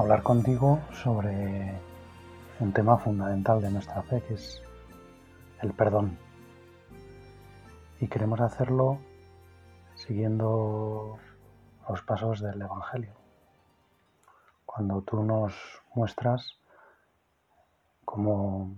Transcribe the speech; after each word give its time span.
hablar 0.00 0.22
contigo 0.22 0.78
sobre 0.92 1.74
un 2.60 2.72
tema 2.72 2.98
fundamental 2.98 3.60
de 3.60 3.70
nuestra 3.70 4.02
fe, 4.02 4.22
que 4.22 4.34
es 4.34 4.62
el 5.60 5.72
perdón. 5.72 6.16
Y 8.00 8.06
queremos 8.06 8.40
hacerlo 8.40 8.98
siguiendo 9.96 11.18
los 11.88 12.02
pasos 12.02 12.40
del 12.40 12.62
Evangelio. 12.62 13.12
Cuando 14.64 15.02
tú 15.02 15.24
nos 15.24 15.54
muestras 15.94 16.58
cómo, 18.04 18.70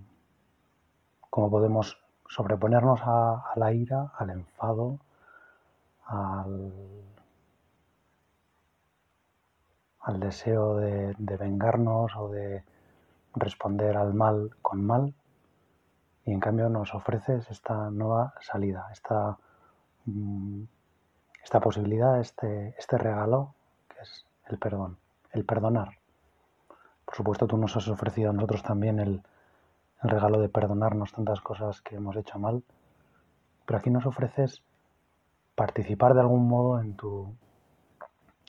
cómo 1.29 1.51
podemos 1.51 1.99
sobreponernos 2.29 3.01
a, 3.03 3.51
a 3.53 3.59
la 3.59 3.73
ira, 3.73 4.13
al 4.17 4.31
enfado, 4.31 4.99
al 6.07 6.73
al 10.01 10.19
deseo 10.19 10.77
de, 10.77 11.15
vengarnos 11.19 12.17
o 12.17 12.29
de 12.29 12.65
responder 13.35 13.97
al 13.97 14.15
mal 14.15 14.51
con 14.63 14.85
mal 14.85 15.15
y 16.25 16.33
en 16.33 16.41
cambio 16.41 16.69
nos 16.69 16.95
ofreces 16.95 17.51
esta 17.51 17.91
nueva 17.91 18.35
salida, 18.41 18.89
esta, 18.93 19.39
mm, 20.07 20.63
esta 21.43 21.61
posibilidad, 21.61 22.21
este, 22.21 22.75
este 22.79 22.99
regalo 22.99 23.55
que 23.89 24.01
es 24.03 24.27
el 24.47 24.59
perdón, 24.59 24.99
el 25.33 25.45
perdonar. 25.45 25.99
Por 27.05 27.15
supuesto 27.15 27.47
tú 27.47 27.57
nos 27.57 27.77
has 27.77 27.89
ofrecido 27.89 28.31
a 28.31 28.33
nosotros 28.33 28.63
también 28.63 28.99
el, 29.01 29.23
el 30.03 30.11
regalo 30.11 30.41
de 30.41 30.49
perdonarnos 30.49 31.13
tantas 31.13 31.41
cosas 31.41 31.81
que 31.83 31.97
hemos 31.97 32.17
hecho 32.17 32.39
mal, 32.39 32.63
pero 33.67 33.79
aquí 33.79 33.91
nos 33.91 34.07
ofreces 34.07 34.63
participar 35.55 36.15
de 36.15 36.21
algún 36.21 36.49
modo 36.49 36.81
en 36.81 36.95
tu, 36.95 37.35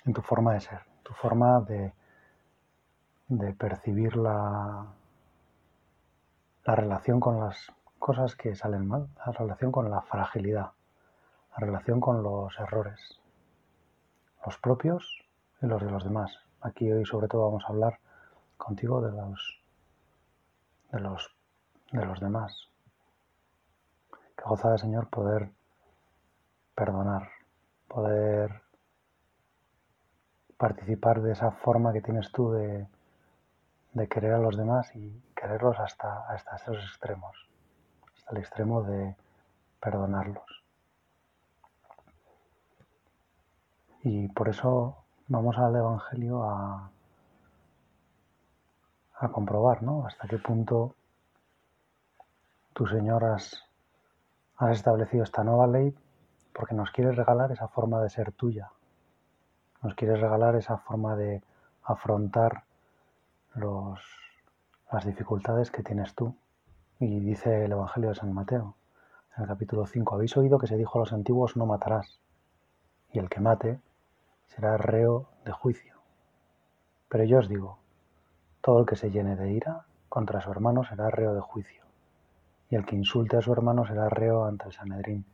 en 0.06 0.14
tu 0.14 0.22
forma 0.22 0.54
de 0.54 0.62
ser 0.62 0.91
tu 1.12 1.18
forma 1.18 1.60
de, 1.60 1.94
de 3.28 3.54
percibir 3.54 4.16
la, 4.16 4.86
la 6.64 6.76
relación 6.76 7.20
con 7.20 7.42
las 7.42 7.74
cosas 8.00 8.38
que 8.38 8.56
salen 8.56 8.88
mal, 8.88 9.10
la 9.26 9.34
relación 9.34 9.74
con 9.74 9.92
la 9.92 10.02
fragilidad, 10.04 10.72
la 11.52 11.58
relación 11.58 12.00
con 12.00 12.24
los 12.24 12.58
errores, 12.58 13.20
los 14.46 14.58
propios 14.60 15.26
y 15.62 15.66
los 15.66 15.84
de 15.84 15.92
los 15.92 16.06
demás. 16.06 16.32
Aquí 16.62 16.90
hoy 16.90 17.06
sobre 17.06 17.28
todo 17.28 17.44
vamos 17.44 17.66
a 17.66 17.74
hablar 17.74 18.00
contigo 18.56 19.02
de 19.02 19.12
los 19.12 19.62
de 20.94 21.00
los 21.02 21.36
de 21.92 22.06
los 22.06 22.22
demás. 22.22 22.70
Que 24.38 24.46
gozada, 24.46 24.78
Señor, 24.78 25.10
poder 25.10 25.52
perdonar, 26.74 27.28
poder 27.90 28.62
participar 30.62 31.24
de 31.24 31.32
esa 31.32 31.50
forma 31.50 31.92
que 31.92 32.02
tienes 32.02 32.32
tú 32.32 32.52
de, 32.52 32.88
querer 34.08 34.34
a 34.36 34.38
los 34.38 34.56
demás 34.56 34.96
y 34.96 35.20
quererlos 35.36 35.80
hasta, 35.80 36.28
hasta 36.32 36.56
esos 36.56 36.78
extremos, 36.78 37.36
hasta 38.16 38.32
el 38.34 38.38
extremo 38.38 38.84
de 38.84 39.16
perdonarlos. 39.80 40.64
Y 44.04 44.28
por 44.28 44.50
eso 44.50 44.98
vamos 45.28 45.58
al 45.58 45.76
Evangelio 45.76 46.44
a, 46.44 46.92
a 49.16 49.28
comprobar, 49.30 49.82
¿no? 49.82 50.06
Hasta 50.06 50.28
qué 50.28 50.38
punto 50.38 50.94
tu 52.74 52.86
Señor 52.86 53.26
has, 53.26 53.64
has 54.58 54.78
establecido 54.78 55.24
esta 55.24 55.44
nueva 55.44 55.66
ley 55.66 55.96
porque 56.54 56.76
nos 56.76 56.92
quieres 56.92 57.16
regalar 57.16 57.52
esa 57.52 57.68
forma 57.68 58.00
de 58.04 58.12
ser 58.12 58.32
tuya, 58.32 58.70
nos 59.82 59.96
quieres 59.96 60.20
regalar 60.20 60.56
esa 60.56 60.78
forma 60.78 61.16
de 61.16 61.42
afrontar 61.84 62.64
las 63.56 65.06
dificultades 65.06 65.72
que 65.72 65.84
tienes 65.84 66.14
tú. 66.16 66.36
Y 67.00 67.20
dice 67.20 67.66
el 67.66 67.72
Evangelio 67.72 68.10
de 68.10 68.16
San 68.16 68.32
Mateo, 68.32 68.76
en 69.36 69.44
el 69.44 69.50
capítulo 69.50 69.88
5, 69.88 70.14
habéis 70.14 70.38
oído 70.38 70.60
que 70.60 70.68
se 70.68 70.78
dijo 70.78 71.00
a 71.00 71.02
los 71.02 71.14
antiguos 71.14 71.58
no 71.58 71.66
matarás, 71.66 72.20
y 73.12 73.18
el 73.18 73.28
que 73.28 73.40
mate 73.40 73.80
será 74.48 74.78
reo 74.78 75.30
de 75.44 75.52
juicio. 75.52 75.96
Pero 77.10 77.24
yo 77.24 77.40
os 77.40 77.50
digo, 77.50 77.80
todo 78.62 78.80
el 78.82 78.86
que 78.86 78.96
se 78.96 79.10
llene 79.10 79.36
de 79.36 79.52
ira 79.52 79.86
contra 80.10 80.42
su 80.42 80.52
hermano 80.52 80.84
será 80.84 81.10
reo 81.10 81.34
de 81.34 81.42
juicio, 81.42 81.84
y 82.70 82.76
el 82.76 82.86
que 82.86 82.96
insulte 82.96 83.38
a 83.38 83.42
su 83.42 83.52
hermano 83.52 83.86
será 83.86 84.08
reo 84.10 84.46
ante 84.46 84.66
el 84.66 84.74
Sanedrín, 84.74 85.26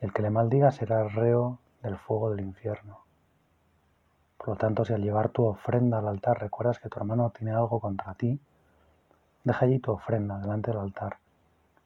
y 0.00 0.06
el 0.06 0.14
que 0.14 0.22
le 0.22 0.30
maldiga 0.30 0.70
será 0.70 1.04
reo 1.04 1.58
del 1.82 1.98
fuego 1.98 2.30
del 2.30 2.40
infierno. 2.40 3.09
Por 4.40 4.48
lo 4.48 4.56
tanto, 4.56 4.86
si 4.86 4.94
al 4.94 5.02
llevar 5.02 5.28
tu 5.28 5.44
ofrenda 5.44 5.98
al 5.98 6.08
altar 6.08 6.40
recuerdas 6.40 6.78
que 6.78 6.88
tu 6.88 6.98
hermano 6.98 7.28
tiene 7.28 7.52
algo 7.52 7.78
contra 7.78 8.14
ti, 8.14 8.40
deja 9.44 9.66
allí 9.66 9.80
tu 9.80 9.92
ofrenda 9.92 10.38
delante 10.38 10.70
del 10.70 10.80
altar. 10.80 11.18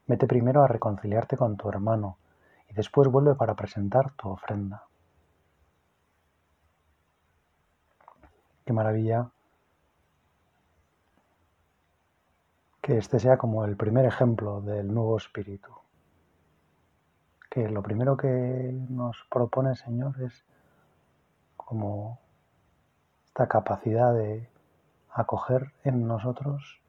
Vete 0.06 0.28
primero 0.28 0.62
a 0.62 0.68
reconciliarte 0.68 1.36
con 1.36 1.56
tu 1.56 1.68
hermano 1.68 2.16
y 2.70 2.74
después 2.74 3.08
vuelve 3.08 3.34
para 3.34 3.54
presentar 3.54 4.12
tu 4.12 4.28
ofrenda. 4.28 4.84
Qué 8.64 8.72
maravilla 8.72 9.28
que 12.80 12.98
este 12.98 13.18
sea 13.18 13.36
como 13.36 13.64
el 13.64 13.76
primer 13.76 14.04
ejemplo 14.04 14.60
del 14.60 14.94
nuevo 14.94 15.16
espíritu. 15.16 15.72
Que 17.50 17.68
lo 17.68 17.82
primero 17.82 18.16
que 18.16 18.28
nos 18.90 19.26
propone 19.28 19.74
Señor 19.74 20.22
es 20.22 20.44
como 21.56 22.20
esta 23.34 23.48
capacidad 23.48 24.14
de 24.14 24.48
acoger 25.10 25.72
en 25.82 26.06
nosotros 26.06 26.80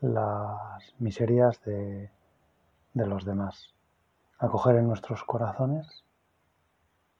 las 0.00 0.94
miserias 0.98 1.60
de, 1.60 2.10
los 2.94 3.26
demás, 3.26 3.74
acoger 4.38 4.76
en 4.76 4.88
nuestros 4.88 5.24
corazones, 5.24 6.06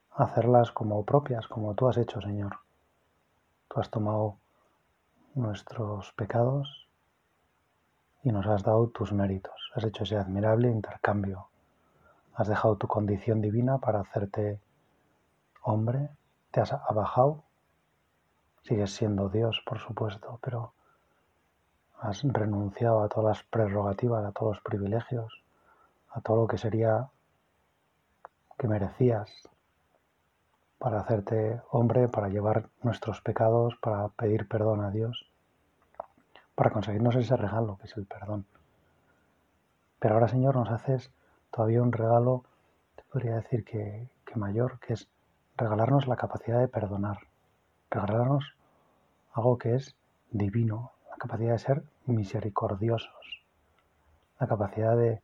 hacerlas 0.09 0.71
como 0.71 1.05
propias, 1.05 1.47
como 1.47 1.75
tú 1.75 1.89
has 1.89 1.97
hecho, 1.97 2.21
Señor. 2.21 2.57
Tú 3.67 3.81
has 3.81 3.91
tomado 3.91 4.37
nuestros 5.35 6.11
pecados 6.13 6.89
y 8.23 8.31
nos 8.31 8.47
has 8.47 8.63
dado 8.63 8.87
tus 8.87 9.13
méritos. 9.13 9.71
Has 9.75 9.83
hecho 9.83 10.05
ese 10.05 10.17
admirable 10.17 10.71
intercambio. 10.71 11.49
Has 12.33 12.47
dejado 12.47 12.77
tu 12.77 12.87
condición 12.87 13.41
divina 13.41 13.77
para 13.77 13.99
hacerte 13.99 14.59
hombre, 15.61 16.09
te 16.49 16.61
has 16.61 16.73
abajado 16.73 17.43
Sigues 18.69 18.93
siendo 18.93 19.29
Dios, 19.29 19.63
por 19.65 19.79
supuesto, 19.79 20.37
pero 20.43 20.73
has 22.01 22.21
renunciado 22.21 23.01
a 23.01 23.09
todas 23.09 23.37
las 23.37 23.43
prerrogativas, 23.45 24.23
a 24.23 24.31
todos 24.31 24.57
los 24.57 24.61
privilegios, 24.63 25.43
a 26.11 26.21
todo 26.21 26.43
lo 26.43 26.47
que 26.47 26.59
sería 26.59 27.09
que 28.59 28.67
merecías 28.67 29.31
para 30.77 30.99
hacerte 30.99 31.59
hombre, 31.71 32.09
para 32.09 32.29
llevar 32.29 32.69
nuestros 32.83 33.21
pecados, 33.21 33.75
para 33.81 34.09
pedir 34.09 34.47
perdón 34.47 34.81
a 34.81 34.91
Dios, 34.91 35.27
para 36.53 36.69
conseguirnos 36.69 37.15
ese 37.15 37.35
regalo 37.35 37.75
que 37.79 37.87
es 37.87 37.97
el 37.97 38.05
perdón. 38.05 38.45
Pero 39.97 40.13
ahora, 40.13 40.27
Señor, 40.27 40.55
nos 40.55 40.69
haces 40.69 41.09
todavía 41.49 41.81
un 41.81 41.91
regalo, 41.91 42.43
te 42.95 43.01
podría 43.11 43.33
decir 43.33 43.65
que, 43.65 44.11
que 44.23 44.35
mayor, 44.35 44.79
que 44.79 44.93
es 44.93 45.07
regalarnos 45.57 46.07
la 46.07 46.17
capacidad 46.17 46.59
de 46.59 46.67
perdonar 46.67 47.17
regalarnos 47.89 48.55
algo 49.33 49.57
que 49.57 49.75
es 49.75 49.95
divino, 50.31 50.91
la 51.09 51.17
capacidad 51.17 51.51
de 51.51 51.59
ser 51.59 51.83
misericordiosos, 52.05 53.43
la 54.39 54.47
capacidad 54.47 54.95
de 54.95 55.21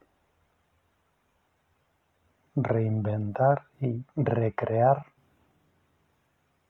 reinventar 2.56 3.63
y 3.80 4.04
recrear 4.16 5.06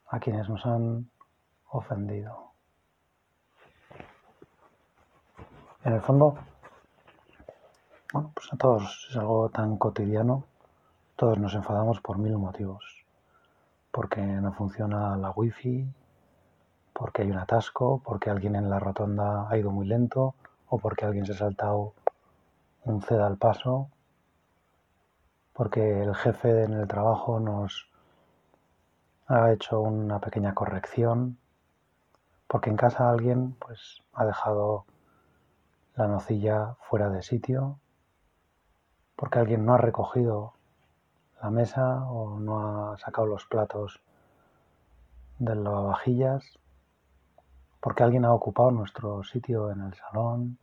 a 0.08 0.20
quienes 0.20 0.50
nos 0.50 0.66
han 0.66 1.10
ofendido. 1.70 2.52
En 5.84 5.94
el 5.94 6.02
fondo, 6.02 6.38
bueno, 8.12 8.32
pues 8.34 8.52
a 8.52 8.58
todos 8.58 9.08
es 9.10 9.18
algo 9.18 9.50
tan 9.50 9.78
cotidiano, 9.78 10.46
todos 11.16 11.38
nos 11.38 11.54
enfadamos 11.54 12.02
por 12.02 12.18
mil 12.18 12.38
motivos 12.38 13.06
porque 13.96 14.22
no 14.22 14.52
funciona 14.52 15.16
la 15.16 15.32
wifi, 15.32 15.88
porque 16.96 17.24
hay 17.24 17.30
un 17.30 17.38
atasco, 17.38 18.02
porque 18.06 18.30
alguien 18.30 18.56
en 18.56 18.70
la 18.70 18.80
rotonda 18.80 19.50
ha 19.50 19.58
ido 19.58 19.70
muy 19.70 19.86
lento 19.86 20.34
o 20.70 20.80
porque 20.80 21.04
alguien 21.04 21.26
se 21.26 21.34
ha 21.34 21.38
saltado 21.38 21.94
un 22.86 23.02
ceda 23.02 23.28
al 23.28 23.38
paso, 23.38 23.90
porque 25.52 26.04
el 26.04 26.16
jefe 26.16 26.64
en 26.64 26.74
el 26.74 26.88
trabajo 26.88 27.42
nos 27.42 27.90
ha 29.28 29.52
hecho 29.52 29.82
una 29.82 30.20
pequeña 30.20 30.54
corrección, 30.54 31.38
porque 32.48 32.70
en 32.70 32.78
casa 32.78 33.10
alguien 33.10 33.56
pues 33.60 34.02
ha 34.14 34.26
dejado 34.26 34.86
la 35.96 36.08
nocilla 36.08 36.78
fuera 36.80 37.10
de 37.10 37.24
sitio, 37.24 37.78
porque 39.18 39.40
alguien 39.40 39.66
no 39.66 39.74
ha 39.74 39.78
recogido 39.78 40.54
la 41.44 41.50
mesa 41.50 42.10
o 42.10 42.40
no 42.40 42.94
ha 42.94 42.98
sacado 42.98 43.28
los 43.28 43.46
platos 43.46 44.02
del 45.40 45.64
lavavajillas, 45.64 46.58
porque 47.86 48.02
alguien 48.02 48.26
ha 48.26 48.34
ocupado 48.34 48.72
nuestro 48.72 49.24
sitio 49.24 49.70
en 49.70 49.80
el 49.82 49.94
salón 49.94 50.58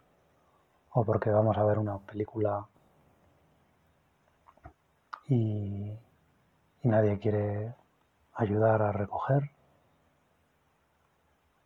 o 0.90 1.04
porque 1.04 1.30
vamos 1.30 1.56
a 1.56 1.62
ver 1.62 1.78
una 1.78 1.96
película 1.98 2.66
y, 5.28 5.92
nadie 6.82 7.20
quiere 7.20 7.76
ayudar 8.34 8.82
a 8.82 8.90
recoger 8.90 9.52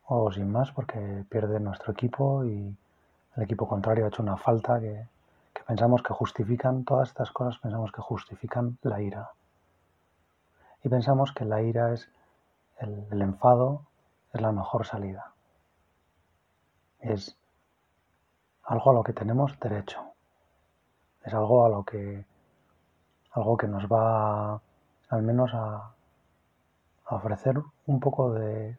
o 0.05 0.31
sin 0.31 0.53
más 0.53 0.73
porque 0.73 1.25
pierde 1.31 1.59
nuestro 1.59 1.95
equipo 1.95 2.45
y 2.45 2.77
el 3.37 3.43
equipo 3.43 3.67
contrario 3.67 4.05
ha 4.05 4.09
hecho 4.09 4.23
una 4.23 4.37
falta 4.37 4.79
que, 4.79 5.09
pensamos 5.67 6.03
que 6.03 6.13
justifican, 6.13 6.85
todas 6.85 7.09
estas 7.09 7.31
cosas 7.31 7.57
pensamos 7.61 7.93
que 7.93 8.03
justifican 8.03 8.77
la 8.83 9.01
ira. 9.01 9.31
Y 10.85 10.91
pensamos 10.91 11.33
que 11.33 11.47
la 11.47 11.63
ira 11.63 11.95
es 11.95 12.11
el 12.79 13.23
enfado, 13.23 13.87
es 14.35 14.43
la 14.43 14.53
mejor 14.53 14.85
salida. 14.85 15.33
Es 17.01 17.37
algo 18.65 18.91
a 18.91 18.95
lo 18.95 19.03
que 19.03 19.13
tenemos 19.13 19.59
derecho. 19.61 20.03
Es 21.25 21.35
algo 21.35 21.67
a 21.67 21.69
lo 21.69 21.85
que 21.85 22.25
algo 23.33 23.57
que 23.57 23.69
nos 23.69 23.85
va 23.87 24.61
al 25.09 25.23
menos 25.23 25.53
a, 25.53 25.93
a 27.05 27.15
ofrecer 27.15 27.61
un 27.87 28.01
poco 28.01 28.33
de 28.33 28.77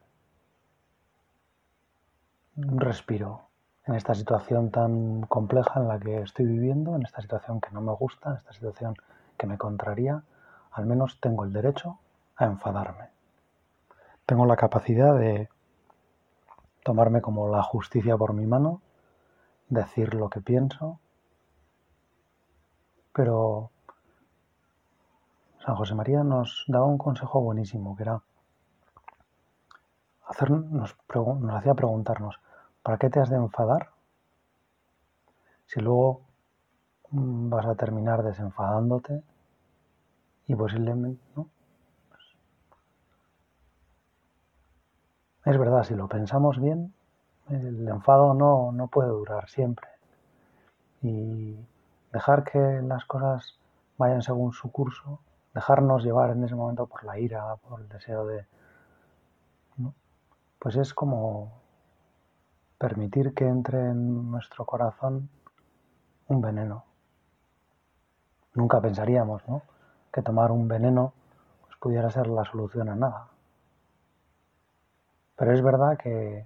un 2.58 2.80
respiro 2.80 3.48
en 3.86 3.96
esta 3.96 4.16
situación 4.16 4.72
tan 4.72 5.22
compleja 5.22 5.80
en 5.80 5.88
la 5.88 6.00
que 6.00 6.22
estoy 6.22 6.46
viviendo, 6.46 6.96
en 6.96 7.04
esta 7.04 7.22
situación 7.22 7.62
que 7.62 7.72
no 7.72 7.82
me 7.82 7.94
gusta, 7.94 8.32
en 8.32 8.36
esta 8.38 8.52
situación 8.52 8.96
que 9.38 9.48
me 9.48 9.58
contraría, 9.58 10.24
al 10.72 10.86
menos 10.86 11.20
tengo 11.22 11.46
el 11.46 11.54
derecho 11.54 11.98
a 12.36 12.46
enfadarme. 12.46 13.10
Tengo 14.26 14.46
la 14.46 14.58
capacidad 14.58 15.16
de 15.18 15.50
tomarme 16.88 17.20
como 17.22 17.50
la 17.50 17.62
justicia 17.64 18.16
por 18.16 18.32
mi 18.32 18.46
mano, 18.46 18.82
decir 19.68 20.14
lo 20.14 20.30
que 20.30 20.40
pienso, 20.40 21.02
pero 23.12 23.72
San 25.66 25.76
José 25.76 25.96
María 25.96 26.24
nos 26.24 26.64
daba 26.70 26.86
un 26.86 26.98
consejo 26.98 27.42
buenísimo, 27.42 27.98
que 27.98 28.04
era 28.04 28.22
hacernos, 30.30 30.96
nos 31.12 31.56
hacía 31.58 31.74
preguntarnos, 31.74 32.40
¿Para 32.84 32.98
qué 32.98 33.10
te 33.10 33.20
has 33.20 33.30
de 33.30 33.36
enfadar? 33.36 33.90
Si 35.66 35.82
luego 35.82 36.22
mm, 37.12 37.50
vas 37.50 37.66
a 37.66 37.76
terminar 37.76 38.24
desenfadándote 38.24 39.24
y 40.46 40.56
posiblemente. 40.56 41.22
Es 45.48 45.58
verdad, 45.58 45.86
si 45.86 45.96
lo 45.96 46.10
pensamos 46.10 46.60
bien, 46.60 46.94
el 47.50 47.88
enfado 47.88 48.34
no, 48.34 48.74
no 48.74 48.88
puede 48.88 49.08
durar 49.08 49.48
siempre. 49.48 49.88
Y 51.02 51.56
dejar 52.12 52.44
que 52.44 52.60
las 52.84 53.06
cosas 53.06 53.58
vayan 53.98 54.22
según 54.22 54.52
su 54.52 54.70
curso, 54.74 55.22
dejarnos 55.54 56.04
llevar 56.04 56.32
en 56.32 56.44
ese 56.44 56.54
momento 56.54 56.86
por 56.88 57.06
la 57.06 57.18
ira, 57.18 57.56
por 57.56 57.80
el 57.80 57.88
deseo 57.88 58.26
de... 58.26 58.46
Pues 60.60 60.76
es 60.76 60.94
como 60.94 61.54
permitir 62.78 63.34
que 63.34 63.48
entre 63.48 63.80
en 63.80 64.30
nuestro 64.30 64.66
corazón 64.66 65.30
un 66.28 66.42
veneno. 66.42 66.84
Nunca 68.54 68.82
pensaríamos 68.82 69.48
¿no? 69.48 69.62
que 70.12 70.22
tomar 70.22 70.52
un 70.52 70.68
veneno 70.68 71.14
pues, 71.62 71.78
pudiera 71.78 72.10
ser 72.10 72.28
la 72.28 72.44
solución 72.44 72.90
a 72.90 72.96
nada. 72.96 73.28
Pero 75.38 75.54
es 75.54 75.62
verdad 75.62 75.98
que 75.98 76.46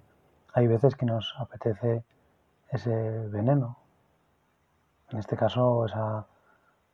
hay 0.52 0.66
veces 0.66 0.94
que 0.94 1.06
nos 1.06 1.34
apetece 1.38 2.04
ese 2.68 2.94
veneno. 3.28 3.78
En 5.10 5.18
este 5.18 5.36
caso, 5.36 5.86
esa 5.86 6.26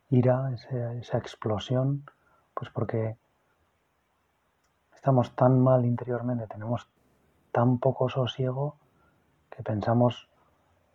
ira, 0.09 0.51
esa 0.53 1.17
explosión, 1.17 2.05
pues 2.53 2.69
porque 2.71 3.17
estamos 4.95 5.35
tan 5.35 5.59
mal 5.61 5.85
interiormente, 5.85 6.47
tenemos 6.47 6.87
tan 7.51 7.77
poco 7.79 8.09
sosiego 8.09 8.75
que 9.49 9.63
pensamos 9.63 10.29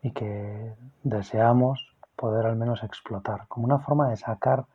y 0.02 0.12
que 0.12 0.74
deseamos 1.02 1.94
poder 2.16 2.46
al 2.46 2.56
menos 2.56 2.82
explotar, 2.82 3.46
como 3.48 3.66
una 3.66 3.78
forma 3.78 4.08
de 4.08 4.16
sacar 4.16 4.66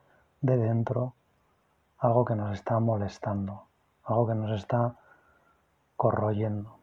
de 0.41 0.57
dentro 0.57 1.13
algo 1.97 2.25
que 2.25 2.35
nos 2.35 2.53
está 2.53 2.79
molestando, 2.79 3.65
algo 4.03 4.27
que 4.27 4.35
nos 4.35 4.51
está 4.51 4.95
corroyendo. 5.99 6.77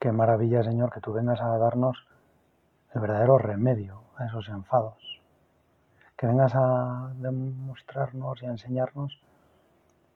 Qué 0.00 0.10
maravilla, 0.10 0.64
Señor, 0.64 0.92
que 0.92 1.00
tú 1.00 1.12
vengas 1.12 1.40
a 1.40 1.56
darnos 1.56 2.04
el 2.92 3.00
verdadero 3.00 3.38
remedio 3.38 4.02
a 4.16 4.26
esos 4.26 4.48
enfados. 4.48 5.22
Que 6.16 6.26
vengas 6.26 6.52
a 6.56 7.12
demostrarnos 7.18 8.42
y 8.42 8.46
a 8.46 8.50
enseñarnos 8.50 9.20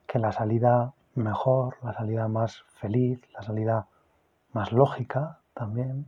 que 0.08 0.18
la 0.18 0.32
salida 0.32 0.92
mejor, 1.14 1.76
la 1.84 1.92
salida 1.92 2.26
más 2.26 2.64
feliz, 2.80 3.20
la 3.34 3.42
salida 3.42 3.86
más 4.52 4.72
lógica 4.72 5.38
también, 5.54 6.06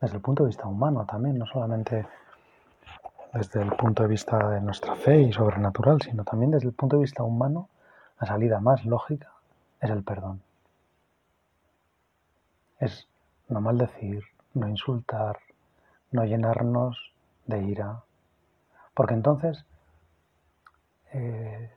desde 0.00 0.14
el 0.14 0.22
punto 0.22 0.44
de 0.44 0.50
vista 0.50 0.68
humano 0.68 1.06
también, 1.06 1.38
no 1.38 1.46
solamente 1.46 2.06
desde 3.32 3.62
el 3.62 3.72
punto 3.72 4.02
de 4.02 4.08
vista 4.08 4.48
de 4.50 4.60
nuestra 4.60 4.94
fe 4.96 5.20
y 5.22 5.32
sobrenatural, 5.32 6.00
sino 6.02 6.24
también 6.24 6.50
desde 6.50 6.68
el 6.68 6.74
punto 6.74 6.96
de 6.96 7.02
vista 7.02 7.22
humano, 7.22 7.68
la 8.20 8.26
salida 8.26 8.60
más 8.60 8.84
lógica 8.84 9.32
es 9.80 9.90
el 9.90 10.02
perdón. 10.02 10.42
Es 12.78 13.08
no 13.48 13.60
maldecir, 13.60 14.24
no 14.54 14.68
insultar, 14.68 15.38
no 16.10 16.24
llenarnos 16.24 17.12
de 17.46 17.62
ira, 17.62 18.02
porque 18.94 19.14
entonces 19.14 19.64
eh, 21.12 21.70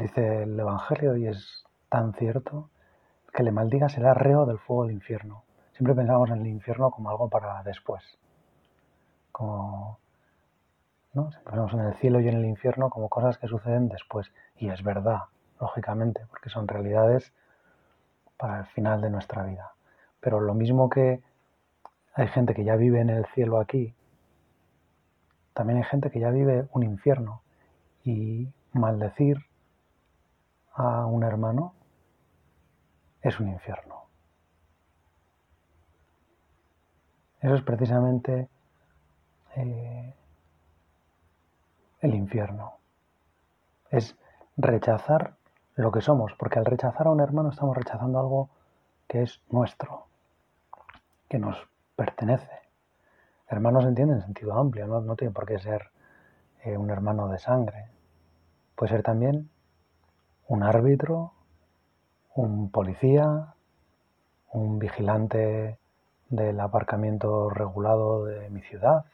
Dice 0.00 0.44
el 0.44 0.58
Evangelio, 0.58 1.14
y 1.14 1.26
es 1.26 1.62
tan 1.90 2.14
cierto, 2.14 2.70
que 3.34 3.42
le 3.42 3.52
maldiga 3.52 3.90
será 3.90 4.14
reo 4.14 4.46
del 4.46 4.58
fuego 4.58 4.84
del 4.84 4.94
infierno. 4.94 5.44
Siempre 5.74 5.94
pensamos 5.94 6.30
en 6.30 6.40
el 6.40 6.46
infierno 6.46 6.90
como 6.90 7.10
algo 7.10 7.28
para 7.28 7.62
después. 7.62 8.02
Como, 9.30 9.98
¿no? 11.12 11.30
Pensamos 11.44 11.72
en 11.74 11.80
el 11.80 11.94
cielo 11.94 12.20
y 12.20 12.28
en 12.28 12.36
el 12.36 12.44
infierno 12.44 12.90
como 12.90 13.08
cosas 13.08 13.38
que 13.38 13.48
suceden 13.48 13.88
después. 13.88 14.32
Y 14.56 14.68
es 14.70 14.82
verdad, 14.82 15.22
lógicamente, 15.60 16.26
porque 16.30 16.50
son 16.50 16.68
realidades 16.68 17.32
para 18.36 18.60
el 18.60 18.66
final 18.66 19.00
de 19.00 19.10
nuestra 19.10 19.42
vida. 19.44 19.72
Pero 20.20 20.40
lo 20.40 20.54
mismo 20.54 20.88
que 20.88 21.22
hay 22.14 22.28
gente 22.28 22.54
que 22.54 22.64
ya 22.64 22.76
vive 22.76 23.00
en 23.00 23.10
el 23.10 23.26
cielo 23.26 23.60
aquí, 23.60 23.94
también 25.54 25.78
hay 25.78 25.84
gente 25.84 26.10
que 26.10 26.20
ya 26.20 26.30
vive 26.30 26.68
un 26.72 26.82
infierno. 26.82 27.42
Y 28.04 28.48
maldecir 28.72 29.38
a 30.72 31.06
un 31.06 31.22
hermano 31.22 31.74
es 33.22 33.38
un 33.40 33.48
infierno. 33.48 34.06
Eso 37.40 37.54
es 37.54 37.62
precisamente 37.62 38.48
eh, 39.56 40.14
el 42.00 42.14
infierno. 42.14 42.74
Es 43.90 44.16
rechazar 44.56 45.34
lo 45.76 45.90
que 45.90 46.00
somos, 46.00 46.32
porque 46.38 46.58
al 46.58 46.64
rechazar 46.64 47.06
a 47.06 47.10
un 47.10 47.20
hermano 47.20 47.50
estamos 47.50 47.76
rechazando 47.76 48.18
algo 48.18 48.50
que 49.08 49.22
es 49.22 49.40
nuestro, 49.50 50.06
que 51.28 51.38
nos 51.38 51.56
pertenece. 51.96 52.60
Hermano 53.48 53.80
se 53.80 53.88
entiende 53.88 54.14
en 54.14 54.22
sentido 54.22 54.54
amplio, 54.54 54.86
no, 54.86 55.16
tiene 55.16 55.32
por 55.32 55.46
qué 55.46 55.58
ser 55.58 55.90
eh, 56.64 56.76
un 56.76 56.90
hermano 56.90 57.28
de 57.28 57.38
sangre. 57.38 57.88
Puede 58.76 58.92
ser 58.92 59.02
también 59.02 59.50
un 60.46 60.62
árbitro, 60.62 61.32
un 62.34 62.70
policía, 62.70 63.54
un 64.52 64.78
vigilante 64.78 65.78
del 66.28 66.60
aparcamiento 66.60 67.50
regulado 67.50 68.24
de 68.24 68.48
mi 68.50 68.60
ciudad, 68.62 69.04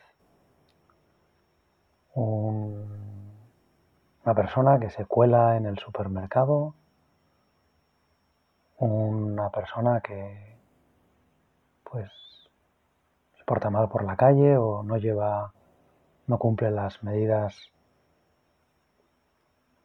un 2.16 2.96
una 4.26 4.34
persona 4.34 4.80
que 4.80 4.90
se 4.90 5.06
cuela 5.06 5.56
en 5.56 5.66
el 5.66 5.78
supermercado, 5.78 6.74
una 8.78 9.50
persona 9.50 10.00
que 10.00 10.58
pues 11.84 12.10
se 13.38 13.44
porta 13.44 13.70
mal 13.70 13.88
por 13.88 14.02
la 14.02 14.16
calle 14.16 14.56
o 14.56 14.82
no 14.82 14.96
lleva 14.96 15.52
no 16.26 16.38
cumple 16.38 16.72
las 16.72 17.04
medidas 17.04 17.70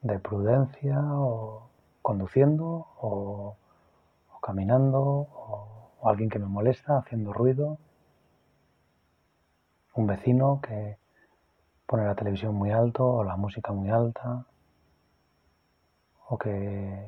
de 0.02 0.18
prudencia 0.18 1.00
o 1.00 1.70
conduciendo 2.02 2.88
o, 3.00 3.56
caminando 4.42 5.00
o 5.02 6.10
alguien 6.10 6.32
que 6.32 6.40
me 6.40 6.48
molesta 6.48 6.98
haciendo 6.98 7.32
ruido, 7.32 7.78
un 9.94 10.08
vecino 10.08 10.60
que 10.64 10.98
pone 11.92 12.06
la 12.06 12.16
televisión 12.16 12.56
muy 12.56 12.72
alto 12.72 13.06
o 13.06 13.22
la 13.22 13.36
música 13.36 13.74
muy 13.74 13.90
alta 13.90 14.46
o 16.30 16.38
que 16.38 17.06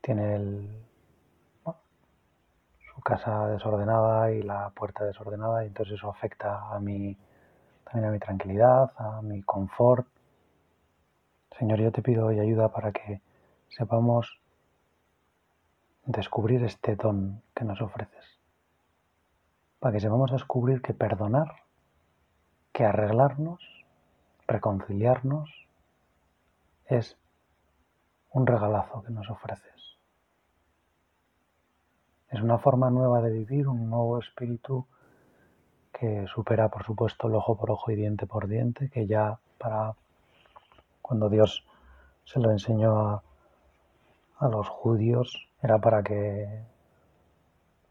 tiene 0.00 0.68
su 2.94 3.00
casa 3.00 3.48
desordenada 3.48 4.30
y 4.30 4.42
la 4.42 4.70
puerta 4.70 5.04
desordenada 5.04 5.64
y 5.64 5.66
entonces 5.66 5.96
eso 5.96 6.08
afecta 6.08 6.72
a 6.72 6.78
mi, 6.78 7.18
también 7.82 8.08
a 8.08 8.12
mi 8.12 8.20
tranquilidad, 8.20 8.92
a 8.96 9.20
mi 9.20 9.42
confort. 9.42 10.06
Señor, 11.58 11.80
yo 11.80 11.90
te 11.90 12.02
pido 12.02 12.26
hoy 12.26 12.38
ayuda 12.38 12.68
para 12.68 12.92
que 12.92 13.20
sepamos 13.68 14.38
descubrir 16.06 16.62
este 16.62 16.94
don 16.94 17.42
que 17.52 17.64
nos 17.64 17.82
ofreces. 17.82 18.38
Para 19.80 19.92
que 19.94 19.98
sepamos 19.98 20.30
descubrir 20.30 20.80
que 20.80 20.94
perdonar 20.94 21.67
que 22.78 22.84
arreglarnos, 22.84 23.58
reconciliarnos, 24.46 25.50
es 26.86 27.16
un 28.30 28.46
regalazo 28.46 29.02
que 29.02 29.10
nos 29.10 29.28
ofreces. 29.28 29.96
Es 32.30 32.40
una 32.40 32.58
forma 32.58 32.88
nueva 32.88 33.20
de 33.20 33.32
vivir, 33.32 33.66
un 33.66 33.90
nuevo 33.90 34.20
espíritu 34.20 34.86
que 35.92 36.28
supera, 36.28 36.68
por 36.68 36.84
supuesto, 36.84 37.26
el 37.26 37.34
ojo 37.34 37.56
por 37.56 37.72
ojo 37.72 37.90
y 37.90 37.96
diente 37.96 38.28
por 38.28 38.46
diente, 38.46 38.90
que 38.90 39.08
ya 39.08 39.40
para 39.58 39.96
cuando 41.02 41.28
Dios 41.28 41.66
se 42.26 42.38
lo 42.38 42.52
enseñó 42.52 43.08
a, 43.08 43.22
a 44.38 44.48
los 44.48 44.68
judíos 44.68 45.48
era 45.60 45.78
para 45.78 46.04
que 46.04 46.62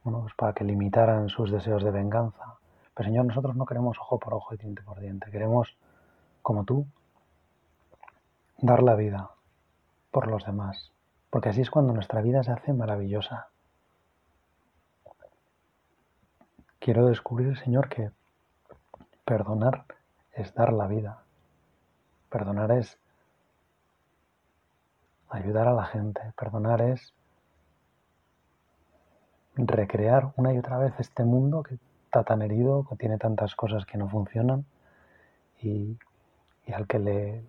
bueno, 0.06 0.22
pues 0.22 0.34
para 0.36 0.54
que 0.54 0.64
limitaran 0.64 1.28
sus 1.28 1.52
deseos 1.52 1.84
de 1.84 1.92
venganza. 1.92 2.58
Pero 2.98 3.10
Señor, 3.10 3.26
nosotros 3.26 3.56
no 3.56 3.68
queremos 3.68 4.00
ojo 4.00 4.18
por 4.18 4.34
ojo 4.34 4.56
y 4.56 4.58
diente 4.58 4.82
por 4.82 5.00
diente. 5.00 5.30
Queremos, 5.30 5.78
como 6.42 6.64
tú, 6.64 6.88
dar 8.58 8.82
la 8.82 8.96
vida 8.96 9.30
por 10.10 10.26
los 10.28 10.44
demás. 10.44 10.92
Porque 11.30 11.50
así 11.50 11.62
es 11.62 11.70
cuando 11.70 11.94
nuestra 11.94 12.22
vida 12.22 12.42
se 12.42 12.52
hace 12.52 12.74
maravillosa. 12.74 13.50
Quiero 16.80 17.06
descubrir, 17.06 17.56
Señor, 17.60 17.88
que 17.88 18.10
perdonar 19.26 19.86
es 20.32 20.56
dar 20.56 20.74
la 20.74 20.88
vida. 20.88 21.22
Perdonar 22.32 22.72
es 22.72 22.98
ayudar 25.30 25.68
a 25.68 25.74
la 25.74 25.86
gente. 25.86 26.34
Perdonar 26.36 26.82
es 26.82 27.14
recrear 29.56 30.34
una 30.36 30.52
y 30.52 30.58
otra 30.58 30.80
vez 30.80 31.00
este 31.00 31.24
mundo 31.24 31.62
que 31.62 31.78
está 32.08 32.24
tan 32.24 32.42
herido, 32.42 32.86
que 32.90 32.96
tiene 32.96 33.18
tantas 33.18 33.54
cosas 33.56 33.86
que 33.86 33.98
no 33.98 34.08
funcionan 34.08 34.66
y, 35.62 35.98
al 36.74 36.88
que 36.88 37.00
le... 37.00 37.44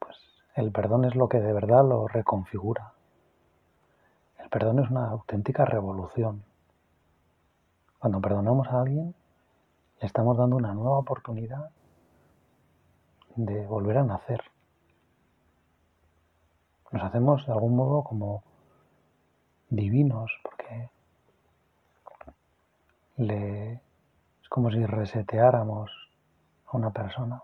Pues 0.00 0.16
el 0.56 0.72
perdón 0.72 1.04
es 1.04 1.14
lo 1.14 1.28
que 1.28 1.40
de 1.40 1.52
verdad 1.52 1.84
lo 1.84 2.08
reconfigura. 2.08 2.92
El 4.42 4.48
perdón 4.48 4.80
es 4.80 4.90
una 4.90 5.10
auténtica 5.10 5.64
revolución. 5.64 6.42
Cuando 8.00 8.20
perdonamos 8.20 8.66
a 8.68 8.80
alguien, 8.80 9.14
le 10.00 10.06
estamos 10.06 10.36
dando 10.36 10.56
una 10.56 10.74
nueva 10.74 10.98
oportunidad 10.98 11.70
de 13.36 13.64
volver 13.66 13.98
a 13.98 14.02
nacer. 14.04 14.42
Nos 16.90 17.02
hacemos 17.02 17.46
de 17.46 17.52
algún 17.52 17.76
modo 17.76 18.02
como 18.02 18.42
divinos, 19.68 20.32
porque 20.42 20.90
le, 23.16 23.72
es 24.42 24.48
como 24.48 24.70
si 24.70 24.84
reseteáramos 24.84 25.90
a 26.66 26.76
una 26.76 26.90
persona. 26.90 27.42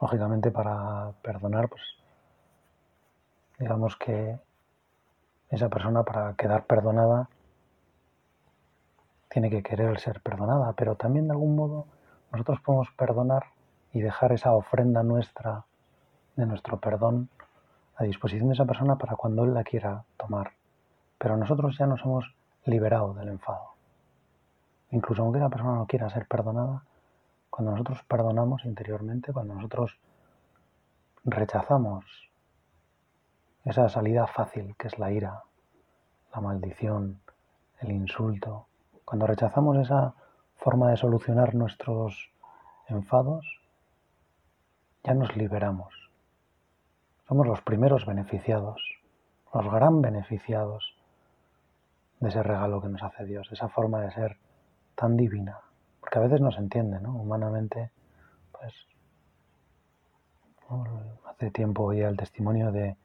Lógicamente 0.00 0.50
para 0.50 1.12
perdonar, 1.22 1.68
pues 1.68 1.82
digamos 3.58 3.96
que 3.96 4.38
esa 5.50 5.68
persona 5.68 6.02
para 6.02 6.34
quedar 6.34 6.66
perdonada 6.66 7.28
tiene 9.30 9.50
que 9.50 9.62
querer 9.62 9.98
ser 10.00 10.20
perdonada, 10.20 10.72
pero 10.72 10.96
también 10.96 11.26
de 11.26 11.32
algún 11.32 11.56
modo 11.56 11.86
nosotros 12.32 12.60
podemos 12.60 12.90
perdonar 12.92 13.44
y 13.92 14.00
dejar 14.00 14.32
esa 14.32 14.52
ofrenda 14.52 15.02
nuestra 15.02 15.64
de 16.36 16.46
nuestro 16.46 16.78
perdón 16.78 17.30
a 17.96 18.04
disposición 18.04 18.48
de 18.48 18.54
esa 18.54 18.66
persona 18.66 18.96
para 18.96 19.16
cuando 19.16 19.44
él 19.44 19.54
la 19.54 19.64
quiera 19.64 20.04
tomar. 20.18 20.52
Pero 21.18 21.36
nosotros 21.36 21.76
ya 21.78 21.86
nos 21.86 22.02
hemos 22.02 22.35
liberado 22.66 23.14
del 23.14 23.28
enfado. 23.28 23.74
Incluso 24.90 25.22
aunque 25.22 25.38
la 25.38 25.48
persona 25.48 25.74
no 25.74 25.86
quiera 25.86 26.10
ser 26.10 26.26
perdonada, 26.26 26.82
cuando 27.50 27.72
nosotros 27.72 28.02
perdonamos 28.06 28.64
interiormente, 28.64 29.32
cuando 29.32 29.54
nosotros 29.54 29.98
rechazamos 31.24 32.04
esa 33.64 33.88
salida 33.88 34.26
fácil 34.26 34.76
que 34.76 34.88
es 34.88 34.98
la 34.98 35.10
ira, 35.10 35.42
la 36.34 36.40
maldición, 36.40 37.20
el 37.80 37.92
insulto, 37.92 38.66
cuando 39.04 39.26
rechazamos 39.26 39.76
esa 39.78 40.14
forma 40.56 40.90
de 40.90 40.96
solucionar 40.96 41.54
nuestros 41.54 42.30
enfados, 42.88 43.44
ya 45.02 45.14
nos 45.14 45.36
liberamos. 45.36 45.94
Somos 47.28 47.46
los 47.46 47.60
primeros 47.62 48.06
beneficiados, 48.06 48.82
los 49.52 49.72
gran 49.72 50.00
beneficiados 50.00 50.96
de 52.20 52.28
ese 52.28 52.42
regalo 52.42 52.80
que 52.80 52.88
nos 52.88 53.02
hace 53.02 53.24
Dios, 53.24 53.48
esa 53.52 53.68
forma 53.68 54.00
de 54.00 54.10
ser 54.12 54.38
tan 54.94 55.16
divina. 55.16 55.60
Porque 56.00 56.18
a 56.18 56.22
veces 56.22 56.40
no 56.40 56.50
se 56.50 56.60
entiende, 56.60 57.00
¿no? 57.00 57.14
Humanamente, 57.14 57.90
pues 58.52 58.72
hace 61.26 61.50
tiempo 61.50 61.84
oía 61.84 62.08
el 62.08 62.16
testimonio 62.16 62.72
de 62.72 62.96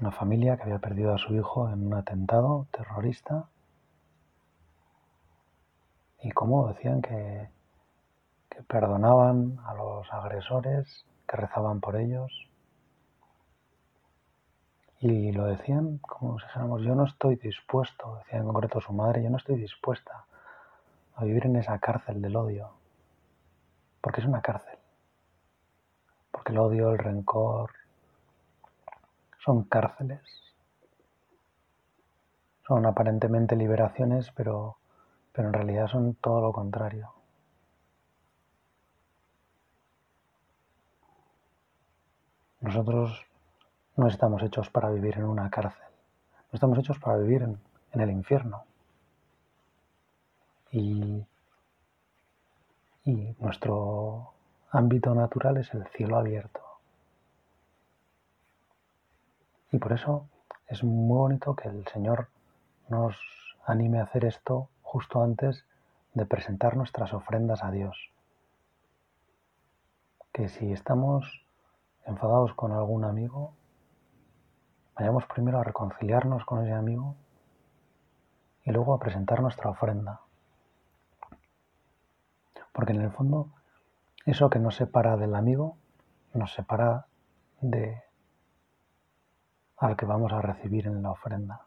una 0.00 0.12
familia 0.12 0.56
que 0.56 0.64
había 0.64 0.78
perdido 0.78 1.14
a 1.14 1.18
su 1.18 1.34
hijo 1.34 1.68
en 1.70 1.86
un 1.86 1.94
atentado 1.94 2.66
terrorista 2.70 3.48
y 6.20 6.30
cómo 6.30 6.68
decían 6.68 7.02
que, 7.02 7.48
que 8.50 8.62
perdonaban 8.62 9.58
a 9.66 9.74
los 9.74 10.12
agresores, 10.12 11.06
que 11.28 11.36
rezaban 11.36 11.80
por 11.80 11.96
ellos 11.96 12.48
y 15.06 15.32
lo 15.32 15.44
decían 15.44 15.98
como 15.98 16.38
si 16.38 16.46
dijéramos, 16.46 16.80
yo 16.80 16.94
no 16.94 17.04
estoy 17.04 17.36
dispuesto, 17.36 18.16
decía 18.24 18.38
en 18.38 18.46
concreto 18.46 18.80
su 18.80 18.94
madre, 18.94 19.22
yo 19.22 19.28
no 19.28 19.36
estoy 19.36 19.56
dispuesta 19.56 20.24
a 21.16 21.24
vivir 21.24 21.44
en 21.44 21.56
esa 21.56 21.78
cárcel 21.78 22.22
del 22.22 22.34
odio, 22.34 22.70
porque 24.00 24.22
es 24.22 24.26
una 24.26 24.40
cárcel, 24.40 24.78
porque 26.30 26.52
el 26.52 26.58
odio, 26.58 26.90
el 26.92 26.98
rencor, 26.98 27.70
son 29.44 29.64
cárceles, 29.64 30.22
son 32.66 32.86
aparentemente 32.86 33.56
liberaciones, 33.56 34.30
pero, 34.30 34.78
pero 35.32 35.48
en 35.48 35.52
realidad 35.52 35.86
son 35.88 36.14
todo 36.14 36.40
lo 36.40 36.50
contrario. 36.50 37.12
Nosotros 42.62 43.26
no 43.96 44.08
estamos 44.08 44.42
hechos 44.42 44.70
para 44.70 44.90
vivir 44.90 45.16
en 45.16 45.24
una 45.24 45.50
cárcel, 45.50 45.86
no 46.50 46.56
estamos 46.56 46.78
hechos 46.78 46.98
para 46.98 47.16
vivir 47.18 47.42
en, 47.42 47.60
el 48.00 48.10
infierno. 48.10 48.64
Y, 50.72 51.24
y 53.04 53.36
nuestro 53.38 54.32
ámbito 54.70 55.14
natural 55.14 55.58
es 55.58 55.72
el 55.74 55.86
cielo 55.88 56.16
abierto. 56.16 56.60
Y 59.70 59.78
por 59.78 59.92
eso 59.92 60.28
es 60.66 60.82
muy 60.82 61.18
bonito 61.18 61.54
que 61.54 61.68
el 61.68 61.86
Señor 61.86 62.28
nos 62.88 63.16
anime 63.66 64.00
a 64.00 64.04
hacer 64.04 64.24
esto 64.24 64.68
justo 64.82 65.22
antes 65.22 65.64
de 66.14 66.26
presentar 66.26 66.76
nuestras 66.76 67.12
ofrendas 67.12 67.62
a 67.62 67.70
Dios. 67.70 68.10
Que 70.32 70.48
si 70.48 70.72
estamos 70.72 71.44
enfadados 72.06 72.54
con 72.54 72.72
algún 72.72 73.04
amigo, 73.04 73.52
Vayamos 74.96 75.26
primero 75.26 75.58
a 75.58 75.64
reconciliarnos 75.64 76.44
con 76.44 76.62
ese 76.62 76.72
amigo 76.72 77.16
y 78.64 78.70
luego 78.70 78.94
a 78.94 78.98
presentar 78.98 79.40
nuestra 79.40 79.70
ofrenda. 79.70 80.20
Porque 82.72 82.92
en 82.92 83.02
el 83.02 83.10
fondo 83.10 83.50
Eso 84.26 84.48
que 84.48 84.58
nos 84.58 84.76
separa 84.76 85.18
del 85.18 85.34
amigo 85.34 85.76
nos 86.32 86.52
separa 86.54 87.06
de 87.60 88.02
al 89.76 89.96
que 89.96 90.06
vamos 90.06 90.32
a 90.32 90.40
recibir 90.40 90.86
en 90.86 91.02
la 91.02 91.10
ofrenda. 91.10 91.66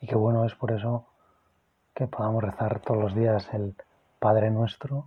Y 0.00 0.08
qué 0.08 0.16
bueno 0.16 0.44
es 0.44 0.54
por 0.56 0.72
eso 0.72 1.06
que 1.94 2.08
podamos 2.08 2.42
rezar 2.42 2.80
todos 2.80 3.00
los 3.00 3.14
días 3.14 3.48
el 3.54 3.76
Padre 4.18 4.50
nuestro 4.50 5.06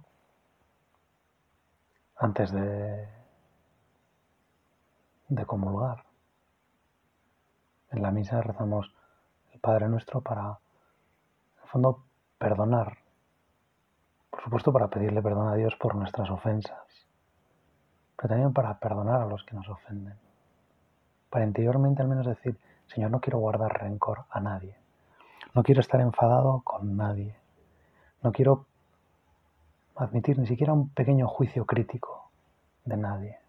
antes 2.18 2.52
de, 2.52 3.10
de 5.32 5.46
comulgar. 5.46 6.04
En 7.90 8.02
la 8.02 8.12
misa 8.12 8.42
rezamos 8.42 8.94
el 9.54 9.60
Padre 9.62 9.88
nuestro 9.88 10.20
para, 10.22 10.42
en 10.42 11.64
el 11.64 11.70
fondo, 11.70 12.04
perdonar. 12.38 12.98
Por 14.30 14.44
supuesto, 14.44 14.74
para 14.74 14.90
pedirle 14.90 15.22
perdón 15.22 15.48
a 15.48 15.56
Dios 15.56 15.76
por 15.78 15.96
nuestras 15.96 16.30
ofensas, 16.30 17.08
pero 18.18 18.30
también 18.30 18.54
para 18.54 18.78
perdonar 18.78 19.22
a 19.22 19.26
los 19.26 19.44
que 19.44 19.56
nos 19.56 19.68
ofenden. 19.70 20.18
Para 21.30 21.46
interiormente 21.46 22.02
al 22.02 22.10
menos 22.10 22.26
decir, 22.26 22.60
Señor, 22.88 23.12
no 23.12 23.22
quiero 23.22 23.40
guardar 23.40 23.82
rencor 23.82 24.26
a 24.30 24.42
nadie. 24.42 24.76
No 25.54 25.64
quiero 25.64 25.80
estar 25.80 26.02
enfadado 26.02 26.62
con 26.66 26.98
nadie. 26.98 27.36
No 28.22 28.34
quiero 28.34 28.66
admitir 29.96 30.38
ni 30.40 30.48
siquiera 30.48 30.74
un 30.74 30.90
pequeño 30.90 31.28
juicio 31.28 31.66
crítico 31.66 32.32
de 32.84 32.98
nadie. 32.98 33.41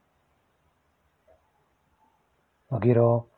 No 2.73 2.81
quiero 2.81 3.29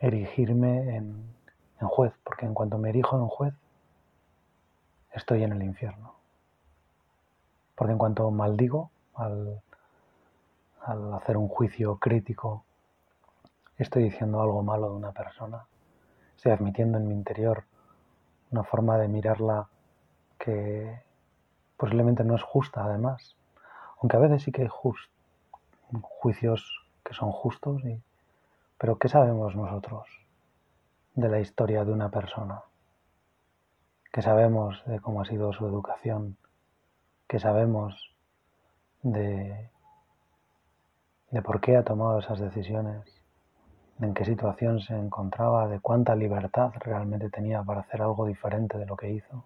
erigirme 0.00 0.96
en, 0.96 1.32
juez, 1.78 2.12
porque 2.24 2.44
en 2.44 2.54
cuanto 2.54 2.76
me 2.76 2.88
erijo 2.88 3.16
en 3.16 3.28
juez, 3.28 3.54
estoy 5.12 5.44
en 5.44 5.52
el 5.52 5.62
infierno. 5.62 6.12
Porque 7.76 7.92
en 7.92 7.98
cuanto 7.98 8.28
maldigo, 8.32 8.90
al, 9.14 9.62
al 10.82 11.14
hacer 11.14 11.36
un 11.36 11.46
juicio 11.46 11.98
crítico, 11.98 12.64
estoy 13.78 14.02
diciendo 14.02 14.42
algo 14.42 14.60
malo 14.64 14.90
de 14.90 14.96
una 14.96 15.12
persona. 15.12 15.64
Estoy 16.34 16.50
admitiendo 16.50 16.98
en 16.98 17.06
mi 17.06 17.14
interior 17.14 17.62
una 18.50 18.64
forma 18.64 18.98
de 18.98 19.06
mirarla 19.06 19.68
que 20.36 21.00
posiblemente 21.76 22.24
no 22.24 22.34
es 22.34 22.42
justa 22.42 22.82
además, 22.86 23.36
aunque 24.02 24.16
a 24.16 24.20
veces 24.20 24.42
sí 24.42 24.50
que 24.50 24.62
hay 24.62 24.68
juicios 26.02 26.82
que 27.04 27.14
son 27.14 27.30
justos, 27.30 27.84
pero 28.78 28.98
¿qué 28.98 29.08
sabemos 29.08 29.56
nosotros 29.56 30.06
de 31.14 31.28
la 31.28 31.40
historia 31.40 31.84
de 31.84 31.92
una 31.92 32.10
persona? 32.10 32.62
¿Qué 34.12 34.22
sabemos 34.22 34.82
de 34.86 35.00
cómo 35.00 35.20
ha 35.20 35.24
sido 35.24 35.52
su 35.52 35.66
educación? 35.66 36.36
¿Qué 37.26 37.38
sabemos 37.38 38.14
de, 39.02 39.70
de 41.30 41.42
por 41.42 41.60
qué 41.60 41.76
ha 41.76 41.84
tomado 41.84 42.18
esas 42.18 42.38
decisiones? 42.38 43.22
¿En 44.00 44.12
qué 44.12 44.24
situación 44.24 44.80
se 44.80 44.94
encontraba? 44.94 45.68
¿De 45.68 45.80
cuánta 45.80 46.14
libertad 46.14 46.72
realmente 46.80 47.30
tenía 47.30 47.62
para 47.62 47.80
hacer 47.80 48.02
algo 48.02 48.26
diferente 48.26 48.76
de 48.78 48.86
lo 48.86 48.96
que 48.96 49.10
hizo? 49.10 49.44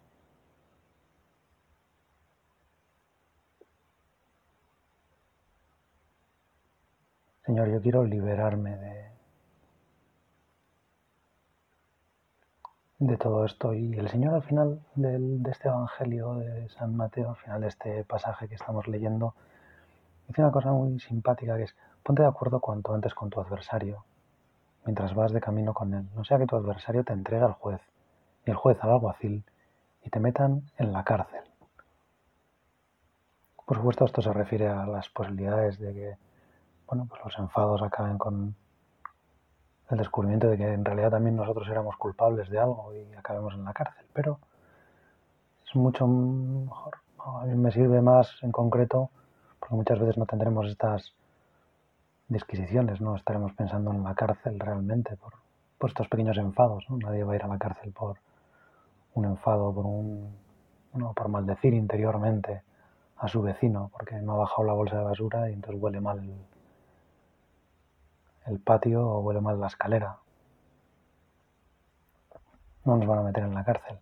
Señor, 7.45 7.69
yo 7.71 7.81
quiero 7.81 8.05
liberarme 8.05 8.77
de, 8.77 9.10
de 13.00 13.16
todo 13.16 13.45
esto. 13.45 13.75
Y 13.75 13.95
el 13.95 14.08
Señor 14.08 14.34
al 14.34 14.43
final 14.43 14.80
de 14.95 15.50
este 15.50 15.69
Evangelio 15.69 16.34
de 16.34 16.69
San 16.69 16.95
Mateo, 16.95 17.30
al 17.30 17.36
final 17.36 17.63
de 17.63 17.69
este 17.69 18.04
pasaje 18.04 18.47
que 18.47 18.54
estamos 18.54 18.86
leyendo, 18.86 19.34
dice 20.28 20.43
una 20.43 20.52
cosa 20.52 20.71
muy 20.71 21.00
simpática 21.00 21.56
que 21.56 21.65
es, 21.65 21.75
ponte 22.04 22.23
de 22.23 22.28
acuerdo 22.28 22.60
cuanto 22.60 22.95
antes 22.95 23.15
con 23.15 23.30
tu 23.30 23.41
adversario, 23.41 24.04
mientras 24.84 25.15
vas 25.15 25.32
de 25.32 25.41
camino 25.41 25.75
con 25.75 25.93
él. 25.95 26.08
No 26.15 26.25
sea 26.25 26.39
que 26.39 26.47
tu 26.47 26.56
adversario 26.56 27.02
te 27.02 27.13
entregue 27.13 27.45
al 27.45 27.54
juez 27.54 27.80
y 28.47 28.50
el 28.50 28.56
juez 28.56 28.78
al 28.82 28.91
alguacil 28.91 29.45
y 30.04 30.10
te 30.10 30.21
metan 30.21 30.63
en 30.78 30.93
la 30.93 31.02
cárcel. 31.02 31.43
Por 33.67 33.76
supuesto, 33.76 34.04
esto 34.04 34.21
se 34.21 34.32
refiere 34.32 34.69
a 34.69 34.86
las 34.86 35.08
posibilidades 35.08 35.78
de 35.78 35.95
que 35.95 36.17
bueno, 36.91 37.06
pues 37.08 37.23
los 37.25 37.39
enfados 37.39 37.80
acaben 37.82 38.19
con 38.19 38.56
el 39.91 39.99
descubrimiento 39.99 40.49
de 40.49 40.57
que 40.57 40.73
en 40.73 40.85
realidad 40.85 41.11
también 41.11 41.37
nosotros 41.37 41.69
éramos 41.69 41.97
culpables 41.97 42.49
de 42.49 42.59
algo 42.59 42.93
y 42.95 43.13
acabemos 43.15 43.55
en 43.55 43.65
la 43.65 43.73
cárcel. 43.73 44.07
Pero 44.13 44.39
es 45.67 45.75
mucho 45.75 46.07
mejor. 46.07 46.97
A 47.19 47.45
mí 47.45 47.55
me 47.55 47.71
sirve 47.71 48.00
más 48.00 48.37
en 48.43 48.53
concreto 48.53 49.11
porque 49.59 49.75
muchas 49.75 49.99
veces 49.99 50.17
no 50.17 50.26
tendremos 50.26 50.67
estas 50.69 51.13
disquisiciones, 52.29 53.00
no 53.00 53.17
estaremos 53.17 53.53
pensando 53.53 53.91
en 53.91 54.05
la 54.05 54.15
cárcel 54.15 54.59
realmente 54.59 55.17
por, 55.17 55.35
estos 55.89 56.09
pequeños 56.09 56.39
enfados. 56.39 56.85
Nadie 56.91 57.25
va 57.25 57.33
a 57.33 57.37
ir 57.37 57.43
a 57.43 57.49
la 57.49 57.59
cárcel 57.59 57.93
por 57.93 58.19
un 59.15 59.25
enfado, 59.25 59.75
por 59.75 59.87
un, 59.87 60.37
por 61.15 61.29
maldecir 61.29 61.75
interiormente 61.75 62.63
a 63.17 63.29
su 63.29 63.43
vecino 63.43 63.91
porque 63.93 64.17
no 64.17 64.35
ha 64.35 64.39
bajado 64.39 64.65
la 64.65 64.73
bolsa 64.73 64.99
de 64.99 65.05
basura 65.05 65.50
y 65.50 65.55
entonces 65.55 65.83
huele 65.83 66.00
mal 66.00 66.19
el, 66.21 66.33
el 68.47 68.59
patio 68.59 69.07
o 69.07 69.21
huele 69.21 69.41
mal 69.41 69.61
la 69.61 69.67
escalera. 69.67 70.19
No 72.85 72.97
nos 72.97 73.07
van 73.07 73.19
a 73.19 73.23
meter 73.23 73.45
en 73.45 73.55
la 73.55 73.65
cárcel, 73.65 73.99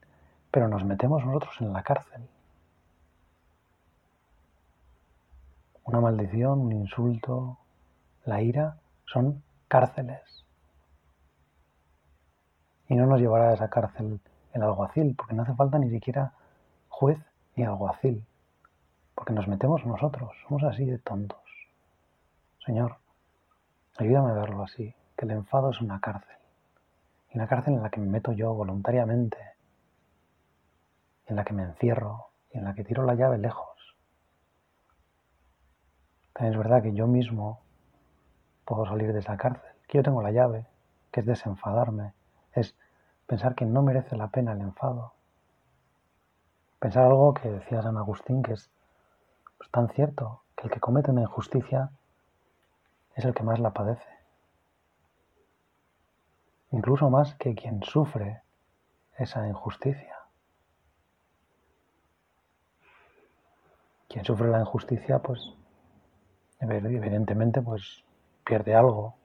pero 0.50 0.68
nos 0.68 0.84
metemos 0.84 1.24
nosotros 1.24 1.54
en 1.60 1.72
la 1.72 1.82
cárcel. 1.82 2.28
Una 5.84 6.00
maldición, 6.00 6.60
un 6.60 6.72
insulto, 6.72 7.58
la 8.24 8.42
ira 8.42 8.76
son 9.06 9.42
cárceles. 9.68 10.44
Y 12.88 12.94
no 12.94 13.06
nos 13.06 13.20
llevará 13.20 13.50
a 13.50 13.54
esa 13.54 13.68
cárcel 13.68 14.20
el 14.52 14.62
alguacil, 14.62 15.14
porque 15.16 15.34
no 15.34 15.42
hace 15.42 15.54
falta 15.54 15.78
ni 15.78 15.90
siquiera 15.90 16.32
juez 16.88 17.18
ni 17.56 17.64
alguacil, 17.64 18.24
porque 19.14 19.32
nos 19.32 19.48
metemos 19.48 19.84
nosotros, 19.84 20.30
somos 20.46 20.62
así 20.64 20.84
de 20.84 20.98
tontos. 20.98 21.40
Señor, 22.64 22.96
Ayúdame 23.98 24.30
a 24.30 24.34
verlo 24.34 24.62
así, 24.62 24.94
que 25.16 25.24
el 25.24 25.32
enfado 25.32 25.70
es 25.70 25.80
una 25.80 26.00
cárcel. 26.00 26.36
Y 27.30 27.36
una 27.36 27.48
cárcel 27.48 27.74
en 27.74 27.82
la 27.82 27.90
que 27.90 28.00
me 28.00 28.06
meto 28.06 28.30
yo 28.30 28.54
voluntariamente, 28.54 29.38
en 31.26 31.34
la 31.34 31.44
que 31.44 31.52
me 31.52 31.64
encierro 31.64 32.28
y 32.52 32.58
en 32.58 32.64
la 32.64 32.74
que 32.74 32.84
tiro 32.84 33.02
la 33.02 33.16
llave 33.16 33.38
lejos. 33.38 33.96
También 36.32 36.52
es 36.54 36.58
verdad 36.58 36.80
que 36.80 36.94
yo 36.94 37.08
mismo 37.08 37.60
puedo 38.64 38.86
salir 38.86 39.12
de 39.12 39.18
esa 39.18 39.36
cárcel, 39.36 39.72
que 39.88 39.98
yo 39.98 40.04
tengo 40.04 40.22
la 40.22 40.30
llave, 40.30 40.64
que 41.10 41.20
es 41.20 41.26
desenfadarme, 41.26 42.12
es 42.52 42.76
pensar 43.26 43.56
que 43.56 43.66
no 43.66 43.82
merece 43.82 44.16
la 44.16 44.28
pena 44.28 44.52
el 44.52 44.60
enfado. 44.60 45.12
Pensar 46.78 47.06
algo 47.06 47.34
que 47.34 47.50
decía 47.50 47.82
San 47.82 47.96
Agustín, 47.96 48.44
que 48.44 48.52
es 48.52 48.70
pues, 49.56 49.68
tan 49.72 49.88
cierto, 49.88 50.42
que 50.54 50.68
el 50.68 50.72
que 50.72 50.78
comete 50.78 51.10
una 51.10 51.22
injusticia 51.22 51.90
es 53.18 53.24
el 53.24 53.34
que 53.34 53.42
más 53.42 53.58
la 53.58 53.72
padece. 53.72 54.08
Incluso 56.70 57.10
más 57.10 57.34
que 57.34 57.54
quien 57.56 57.82
sufre 57.82 58.42
esa 59.16 59.46
injusticia. 59.48 60.16
Quien 64.08 64.24
sufre 64.24 64.48
la 64.48 64.60
injusticia, 64.60 65.18
pues 65.18 65.52
evidentemente, 66.60 67.60
pues 67.60 68.04
pierde 68.44 68.76
algo, 68.76 69.16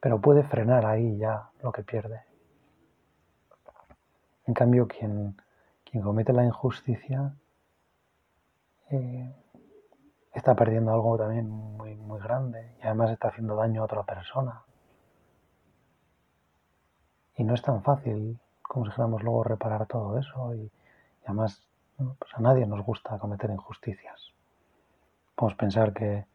pero 0.00 0.20
puede 0.20 0.42
frenar 0.42 0.84
ahí 0.84 1.16
ya 1.16 1.48
lo 1.62 1.70
que 1.70 1.84
pierde. 1.84 2.22
En 4.46 4.54
cambio, 4.54 4.88
quien, 4.88 5.40
quien 5.84 6.02
comete 6.02 6.32
la 6.32 6.44
injusticia 6.44 7.32
eh, 8.90 9.32
está 10.38 10.54
perdiendo 10.54 10.92
algo 10.92 11.18
también 11.18 11.48
muy, 11.50 11.94
muy 11.96 12.20
grande 12.20 12.74
y 12.80 12.86
además 12.86 13.10
está 13.10 13.28
haciendo 13.28 13.56
daño 13.56 13.82
a 13.82 13.84
otra 13.84 14.02
persona. 14.04 14.62
Y 17.36 17.44
no 17.44 17.54
es 17.54 17.62
tan 17.62 17.82
fácil 17.82 18.38
como 18.62 18.84
si 18.84 18.90
dijéramos 18.90 19.22
luego 19.22 19.44
reparar 19.44 19.86
todo 19.86 20.18
eso 20.18 20.54
y, 20.54 20.70
además 21.24 21.62
pues 21.96 22.32
a 22.34 22.40
nadie 22.40 22.66
nos 22.66 22.84
gusta 22.84 23.18
cometer 23.18 23.50
injusticias. 23.50 24.32
Podemos 25.34 25.58
pensar 25.58 25.92
que 25.92 26.26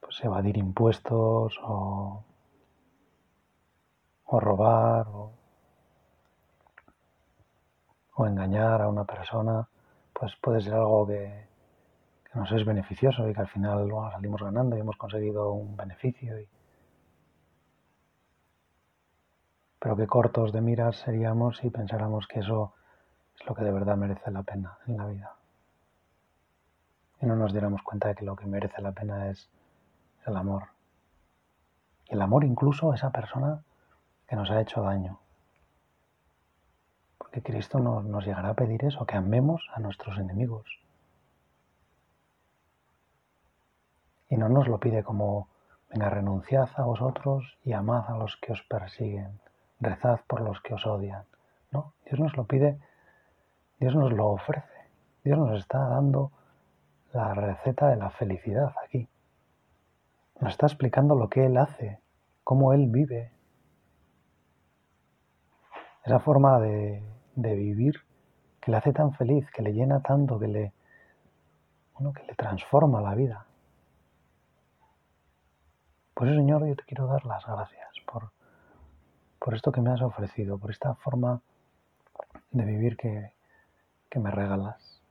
pues, 0.00 0.22
evadir 0.24 0.56
impuestos 0.56 1.58
o, 1.62 2.24
o 4.26 4.40
robar 4.40 5.06
o, 5.08 5.32
o 8.16 8.26
engañar 8.26 8.82
a 8.82 8.88
una 8.88 9.04
persona, 9.04 9.68
pues 10.12 10.34
puede 10.36 10.60
ser 10.60 10.74
algo 10.74 11.06
que, 11.06 11.53
nos 12.34 12.50
es 12.50 12.64
beneficioso 12.64 13.28
y 13.28 13.34
que 13.34 13.40
al 13.40 13.48
final 13.48 13.88
salimos 14.12 14.42
ganando 14.42 14.76
y 14.76 14.80
hemos 14.80 14.96
conseguido 14.96 15.52
un 15.52 15.76
beneficio. 15.76 16.36
Pero 19.78 19.96
qué 19.96 20.06
cortos 20.06 20.52
de 20.52 20.60
miras 20.60 20.96
seríamos 20.96 21.58
si 21.58 21.70
pensáramos 21.70 22.26
que 22.26 22.40
eso 22.40 22.74
es 23.38 23.46
lo 23.46 23.54
que 23.54 23.62
de 23.62 23.70
verdad 23.70 23.96
merece 23.96 24.30
la 24.30 24.42
pena 24.42 24.78
en 24.86 24.96
la 24.96 25.06
vida. 25.06 25.36
Y 27.20 27.26
no 27.26 27.36
nos 27.36 27.52
diéramos 27.52 27.82
cuenta 27.82 28.08
de 28.08 28.14
que 28.16 28.24
lo 28.24 28.34
que 28.34 28.46
merece 28.46 28.82
la 28.82 28.92
pena 28.92 29.28
es 29.30 29.48
el 30.26 30.36
amor. 30.36 30.64
Y 32.08 32.14
el 32.14 32.22
amor 32.22 32.44
incluso 32.44 32.90
a 32.90 32.96
esa 32.96 33.10
persona 33.10 33.62
que 34.26 34.36
nos 34.36 34.50
ha 34.50 34.60
hecho 34.60 34.82
daño. 34.82 35.20
Porque 37.18 37.42
Cristo 37.42 37.78
nos, 37.78 38.04
nos 38.04 38.24
llegará 38.24 38.50
a 38.50 38.54
pedir 38.54 38.84
eso, 38.84 39.06
que 39.06 39.16
amemos 39.16 39.68
a 39.72 39.80
nuestros 39.80 40.18
enemigos. 40.18 40.83
Y 44.28 44.36
no 44.36 44.48
nos 44.48 44.68
lo 44.68 44.78
pide 44.78 45.02
como, 45.02 45.48
venga, 45.90 46.10
renunciad 46.10 46.68
a 46.76 46.84
vosotros 46.84 47.58
y 47.64 47.72
amad 47.72 48.04
a 48.08 48.16
los 48.16 48.36
que 48.36 48.52
os 48.52 48.62
persiguen, 48.62 49.40
rezad 49.80 50.20
por 50.26 50.40
los 50.40 50.60
que 50.60 50.74
os 50.74 50.86
odian. 50.86 51.24
No, 51.70 51.94
Dios 52.06 52.20
nos 52.20 52.36
lo 52.36 52.44
pide, 52.44 52.78
Dios 53.78 53.94
nos 53.94 54.12
lo 54.12 54.28
ofrece, 54.28 54.88
Dios 55.24 55.38
nos 55.38 55.58
está 55.58 55.78
dando 55.88 56.32
la 57.12 57.34
receta 57.34 57.88
de 57.88 57.96
la 57.96 58.10
felicidad 58.10 58.74
aquí. 58.84 59.08
Nos 60.40 60.52
está 60.52 60.66
explicando 60.66 61.14
lo 61.14 61.28
que 61.28 61.46
Él 61.46 61.56
hace, 61.56 62.00
cómo 62.42 62.72
Él 62.72 62.88
vive. 62.88 63.30
Esa 66.04 66.18
forma 66.18 66.58
de, 66.60 67.02
de 67.36 67.54
vivir 67.54 67.94
que 68.60 68.70
le 68.70 68.78
hace 68.78 68.92
tan 68.92 69.12
feliz, 69.12 69.50
que 69.50 69.62
le 69.62 69.72
llena 69.72 70.00
tanto, 70.00 70.38
que 70.38 70.48
le, 70.48 70.72
bueno, 71.94 72.12
que 72.12 72.24
le 72.24 72.34
transforma 72.34 73.00
la 73.00 73.14
vida. 73.14 73.46
Por 76.14 76.28
eso, 76.28 76.36
Señor, 76.36 76.66
yo 76.66 76.76
te 76.76 76.84
quiero 76.84 77.06
dar 77.06 77.26
las 77.26 77.44
gracias 77.44 77.90
por, 78.06 78.30
por 79.40 79.54
esto 79.54 79.72
que 79.72 79.80
me 79.80 79.90
has 79.90 80.00
ofrecido, 80.00 80.58
por 80.58 80.70
esta 80.70 80.94
forma 80.94 81.40
de 82.52 82.64
vivir 82.64 82.96
que, 82.96 83.32
que 84.08 84.20
me 84.20 84.30
regalas, 84.30 85.02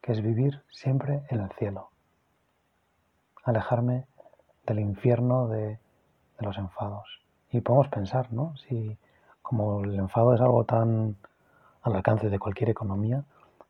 que 0.00 0.12
es 0.12 0.22
vivir 0.22 0.62
siempre 0.70 1.24
en 1.28 1.40
el 1.40 1.50
cielo, 1.52 1.90
alejarme 3.44 4.06
del 4.66 4.80
infierno 4.80 5.48
de, 5.48 5.66
de 6.38 6.46
los 6.46 6.56
enfados. 6.56 7.20
Y 7.50 7.60
podemos 7.60 7.88
pensar, 7.88 8.32
¿no? 8.32 8.56
Si 8.56 8.96
como 9.42 9.84
el 9.84 9.94
enfado 9.96 10.34
es 10.34 10.40
algo 10.40 10.64
tan 10.64 11.16
al 11.82 11.94
alcance 11.94 12.30
de 12.30 12.38
cualquier 12.38 12.70
economía, 12.70 13.24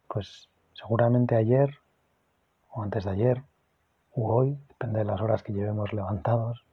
pues 0.07 0.49
seguramente 0.73 1.35
ayer 1.35 1.79
o 2.71 2.83
antes 2.85 3.05
de 3.05 3.11
ayer 3.11 3.43
u 4.15 4.31
hoy, 4.31 4.59
depende 4.69 5.01
de 5.01 5.05
las 5.05 5.21
horas 5.21 5.43
que 5.43 5.53
llevemos 5.53 5.93
levantados, 5.93 6.65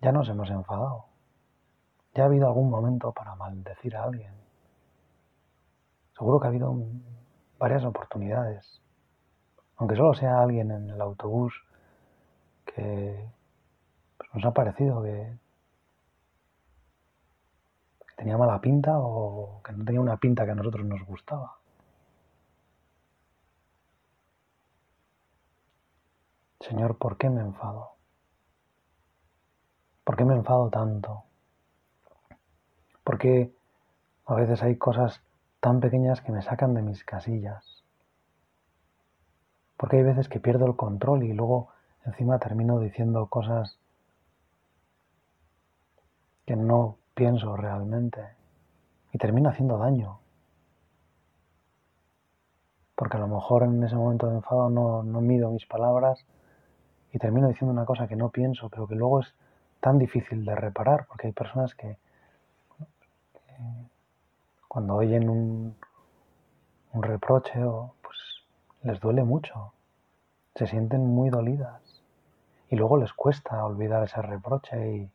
ya 0.00 0.12
nos 0.12 0.28
hemos 0.28 0.48
enfadado. 0.50 1.06
Ya 2.14 2.22
ha 2.22 2.26
habido 2.26 2.46
algún 2.46 2.70
momento 2.70 3.12
para 3.12 3.34
maldecir 3.34 3.96
a 3.96 4.04
alguien. 4.04 4.32
Seguro 6.16 6.40
que 6.40 6.46
ha 6.46 6.50
habido 6.50 6.74
varias 7.58 7.84
oportunidades. 7.84 8.80
Aunque 9.76 9.96
solo 9.96 10.14
sea 10.14 10.40
alguien 10.40 10.70
en 10.70 10.90
el 10.90 11.00
autobús 11.00 11.54
que 12.64 13.28
pues, 14.16 14.30
nos 14.34 14.44
ha 14.44 14.52
parecido 14.52 15.02
que 15.02 15.32
tenía 18.16 18.36
mala 18.36 18.60
pinta 18.60 18.98
o 18.98 19.60
que 19.62 19.72
no 19.72 19.84
tenía 19.84 20.00
una 20.00 20.16
pinta 20.16 20.44
que 20.44 20.50
a 20.52 20.56
nosotros 20.56 20.84
nos 20.84 21.04
gustaba. 21.04 21.58
Señor, 26.68 26.98
¿por 26.98 27.16
qué 27.16 27.30
me 27.30 27.40
enfado? 27.40 27.92
¿Por 30.04 30.16
qué 30.16 30.24
me 30.26 30.34
enfado 30.34 30.68
tanto? 30.68 31.24
¿Por 33.02 33.16
qué 33.16 33.50
a 34.26 34.34
veces 34.34 34.62
hay 34.62 34.76
cosas 34.76 35.22
tan 35.60 35.80
pequeñas 35.80 36.20
que 36.20 36.30
me 36.30 36.42
sacan 36.42 36.74
de 36.74 36.82
mis 36.82 37.04
casillas? 37.04 37.82
Porque 39.78 39.96
hay 39.96 40.02
veces 40.02 40.28
que 40.28 40.40
pierdo 40.40 40.66
el 40.66 40.76
control 40.76 41.22
y 41.22 41.32
luego 41.32 41.70
encima 42.04 42.38
termino 42.38 42.78
diciendo 42.80 43.28
cosas 43.28 43.78
que 46.44 46.54
no 46.54 46.98
pienso 47.14 47.56
realmente 47.56 48.28
y 49.14 49.16
termino 49.16 49.48
haciendo 49.48 49.78
daño. 49.78 50.18
Porque 52.94 53.16
a 53.16 53.20
lo 53.20 53.28
mejor 53.28 53.62
en 53.62 53.82
ese 53.82 53.96
momento 53.96 54.26
de 54.26 54.34
enfado 54.34 54.68
no, 54.68 55.02
no 55.02 55.22
mido 55.22 55.50
mis 55.50 55.64
palabras 55.64 56.26
y 57.12 57.18
termino 57.18 57.48
diciendo 57.48 57.72
una 57.72 57.84
cosa 57.84 58.06
que 58.06 58.16
no 58.16 58.30
pienso, 58.30 58.68
pero 58.68 58.86
que 58.86 58.94
luego 58.94 59.20
es 59.20 59.34
tan 59.80 59.98
difícil 59.98 60.44
de 60.44 60.54
reparar, 60.54 61.06
porque 61.06 61.28
hay 61.28 61.32
personas 61.32 61.74
que, 61.74 61.96
cuando 64.66 64.96
oyen 64.96 65.28
un, 65.28 65.76
un 66.92 67.02
reproche, 67.02 67.60
pues 68.02 68.18
les 68.82 69.00
duele 69.00 69.24
mucho, 69.24 69.72
se 70.54 70.66
sienten 70.66 71.06
muy 71.06 71.30
dolidas 71.30 72.02
y 72.70 72.76
luego 72.76 72.98
les 72.98 73.12
cuesta 73.12 73.64
olvidar 73.64 74.04
ese 74.04 74.20
reproche 74.20 74.96
y, 74.96 75.10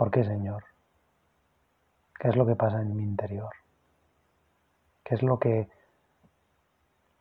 ¿Por 0.00 0.10
qué, 0.10 0.24
Señor? 0.24 0.64
¿Qué 2.18 2.28
es 2.28 2.36
lo 2.36 2.46
que 2.46 2.56
pasa 2.56 2.80
en 2.80 2.96
mi 2.96 3.02
interior? 3.02 3.50
¿Qué 5.04 5.14
es 5.14 5.22
lo 5.22 5.38
que 5.38 5.68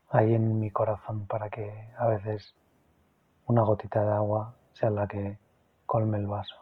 hay 0.10 0.34
en 0.34 0.60
mi 0.60 0.72
corazón 0.72 1.28
para 1.28 1.50
que 1.50 1.90
a 1.98 2.08
veces 2.08 2.56
una 3.46 3.62
gotita 3.64 4.04
de 4.04 4.12
agua 4.12 4.56
sea 4.74 4.90
la 4.90 5.08
que 5.08 5.38
colme 5.86 6.18
el 6.18 6.28
vaso? 6.28 6.56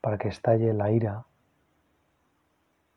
Para 0.00 0.18
que 0.18 0.28
estalle 0.28 0.72
la 0.72 0.90
ira, 0.90 1.24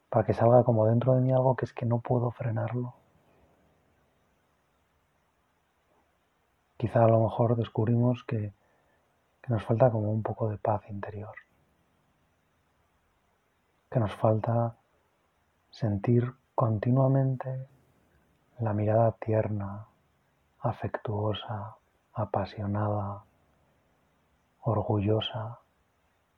para 0.10 0.26
que 0.26 0.34
salga 0.34 0.64
como 0.64 0.86
dentro 0.86 1.16
de 1.16 1.22
mí 1.22 1.32
algo 1.32 1.56
que 1.56 1.66
es 1.66 1.74
que 1.74 1.86
no 1.86 2.00
puedo 2.00 2.32
frenarlo. 2.32 2.96
Quizá 6.78 7.04
a 7.06 7.08
lo 7.08 7.24
mejor 7.24 7.56
descubrimos 7.56 8.24
que, 8.24 8.54
que 9.42 9.54
nos 9.54 9.64
falta 9.64 9.90
como 9.90 10.12
un 10.12 10.22
poco 10.22 10.50
de 10.50 10.58
paz 10.58 10.82
interior 10.90 11.34
que 13.90 14.00
nos 14.00 14.14
falta 14.16 14.76
sentir 15.70 16.34
continuamente 16.56 17.68
la 18.60 18.74
mirada 18.74 19.12
tierna, 19.12 19.86
afectuosa, 20.60 21.76
apasionada, 22.14 23.24
orgullosa 24.62 25.60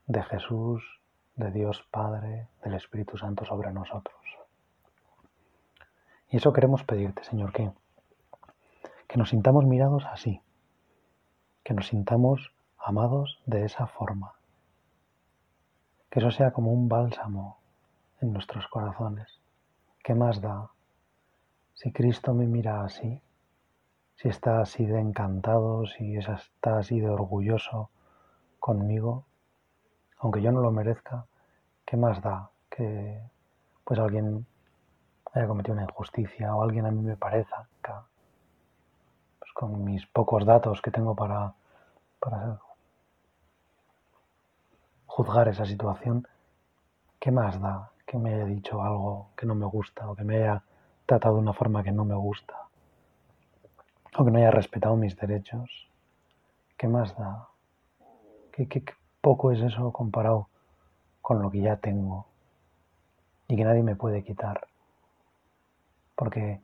de 0.05 0.21
Jesús, 0.23 0.83
de 1.35 1.51
Dios 1.51 1.87
Padre, 1.89 2.49
del 2.61 2.73
Espíritu 2.73 3.17
Santo 3.17 3.45
sobre 3.45 3.71
nosotros. 3.71 4.17
Y 6.29 6.37
eso 6.37 6.51
queremos 6.51 6.83
pedirte, 6.83 7.23
Señor, 7.23 7.53
que, 7.53 7.71
que 9.07 9.17
nos 9.17 9.29
sintamos 9.29 9.65
mirados 9.65 10.05
así, 10.05 10.41
que 11.63 11.73
nos 11.73 11.87
sintamos 11.87 12.51
amados 12.77 13.41
de 13.45 13.63
esa 13.63 13.87
forma, 13.87 14.33
que 16.09 16.19
eso 16.19 16.31
sea 16.31 16.51
como 16.51 16.73
un 16.73 16.89
bálsamo 16.89 17.59
en 18.19 18.33
nuestros 18.33 18.67
corazones. 18.67 19.39
¿Qué 20.03 20.13
más 20.13 20.41
da 20.41 20.69
si 21.79 21.93
Cristo 21.93 22.33
me 22.33 22.45
mira 22.45 22.83
así? 22.83 23.21
Si 24.17 24.27
está 24.27 24.59
así 24.59 24.85
de 24.85 24.99
encantado, 24.99 25.85
si 25.85 26.17
está 26.17 26.77
así 26.77 26.99
de 26.99 27.09
orgulloso 27.09 27.89
conmigo, 28.59 29.23
aunque 30.17 30.41
yo 30.41 30.51
no 30.51 30.59
lo 30.59 30.71
merezca, 30.71 31.25
¿qué 31.85 31.95
más 31.95 32.21
da 32.21 32.49
que 32.69 33.21
pues 33.85 33.97
alguien 33.97 34.45
haya 35.31 35.47
cometido 35.47 35.73
una 35.75 35.83
injusticia 35.83 36.53
o 36.53 36.63
alguien 36.63 36.85
a 36.85 36.91
mí 36.91 37.01
me 37.01 37.15
parezca, 37.15 37.65
pues 39.39 39.53
con 39.53 39.81
mis 39.85 40.05
pocos 40.07 40.45
datos 40.45 40.81
que 40.81 40.91
tengo 40.91 41.15
para, 41.15 41.53
para 42.19 42.59
juzgar 45.05 45.47
esa 45.47 45.65
situación, 45.65 46.27
¿qué 47.21 47.31
más 47.31 47.61
da 47.61 47.91
que 48.05 48.17
me 48.17 48.33
haya 48.33 48.43
dicho 48.43 48.83
algo 48.83 49.29
que 49.37 49.45
no 49.45 49.55
me 49.55 49.65
gusta 49.65 50.09
o 50.09 50.15
que 50.15 50.25
me 50.25 50.43
haya 50.43 50.61
tratado 51.09 51.35
de 51.37 51.41
una 51.41 51.53
forma 51.53 51.83
que 51.83 51.91
no 51.91 52.05
me 52.05 52.13
gusta 52.13 52.67
o 54.15 54.23
que 54.23 54.29
no 54.29 54.37
haya 54.37 54.51
respetado 54.51 54.95
mis 54.95 55.17
derechos? 55.17 55.89
¿Qué 56.77 56.87
más 56.87 57.17
da? 57.17 57.47
¿Qué, 58.51 58.83
poco 59.19 59.51
es 59.51 59.59
eso 59.59 59.91
comparado 59.91 60.49
con 61.23 61.41
lo 61.41 61.49
que 61.49 61.61
ya 61.61 61.77
tengo 61.77 62.27
y 63.47 63.55
que 63.55 63.63
nadie 63.63 63.81
me 63.81 63.95
puede 63.95 64.23
quitar? 64.23 64.67
Porque 66.15 66.61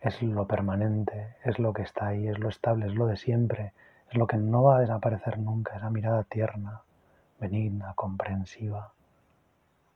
es 0.00 0.20
lo 0.20 0.48
permanente, 0.48 1.36
es 1.44 1.60
lo 1.60 1.72
que 1.72 1.82
está 1.82 2.08
ahí, 2.08 2.26
es 2.26 2.40
lo 2.40 2.48
estable, 2.48 2.86
es 2.86 2.94
lo 2.96 3.06
de 3.06 3.16
siempre, 3.16 3.72
es 4.10 4.16
lo 4.16 4.26
que 4.26 4.36
no 4.36 4.64
va 4.64 4.78
a 4.78 4.80
desaparecer 4.80 5.38
nunca, 5.38 5.76
esa 5.76 5.90
mirada 5.90 6.24
tierna, 6.24 6.82
benigna, 7.38 7.94
comprensiva, 7.94 8.92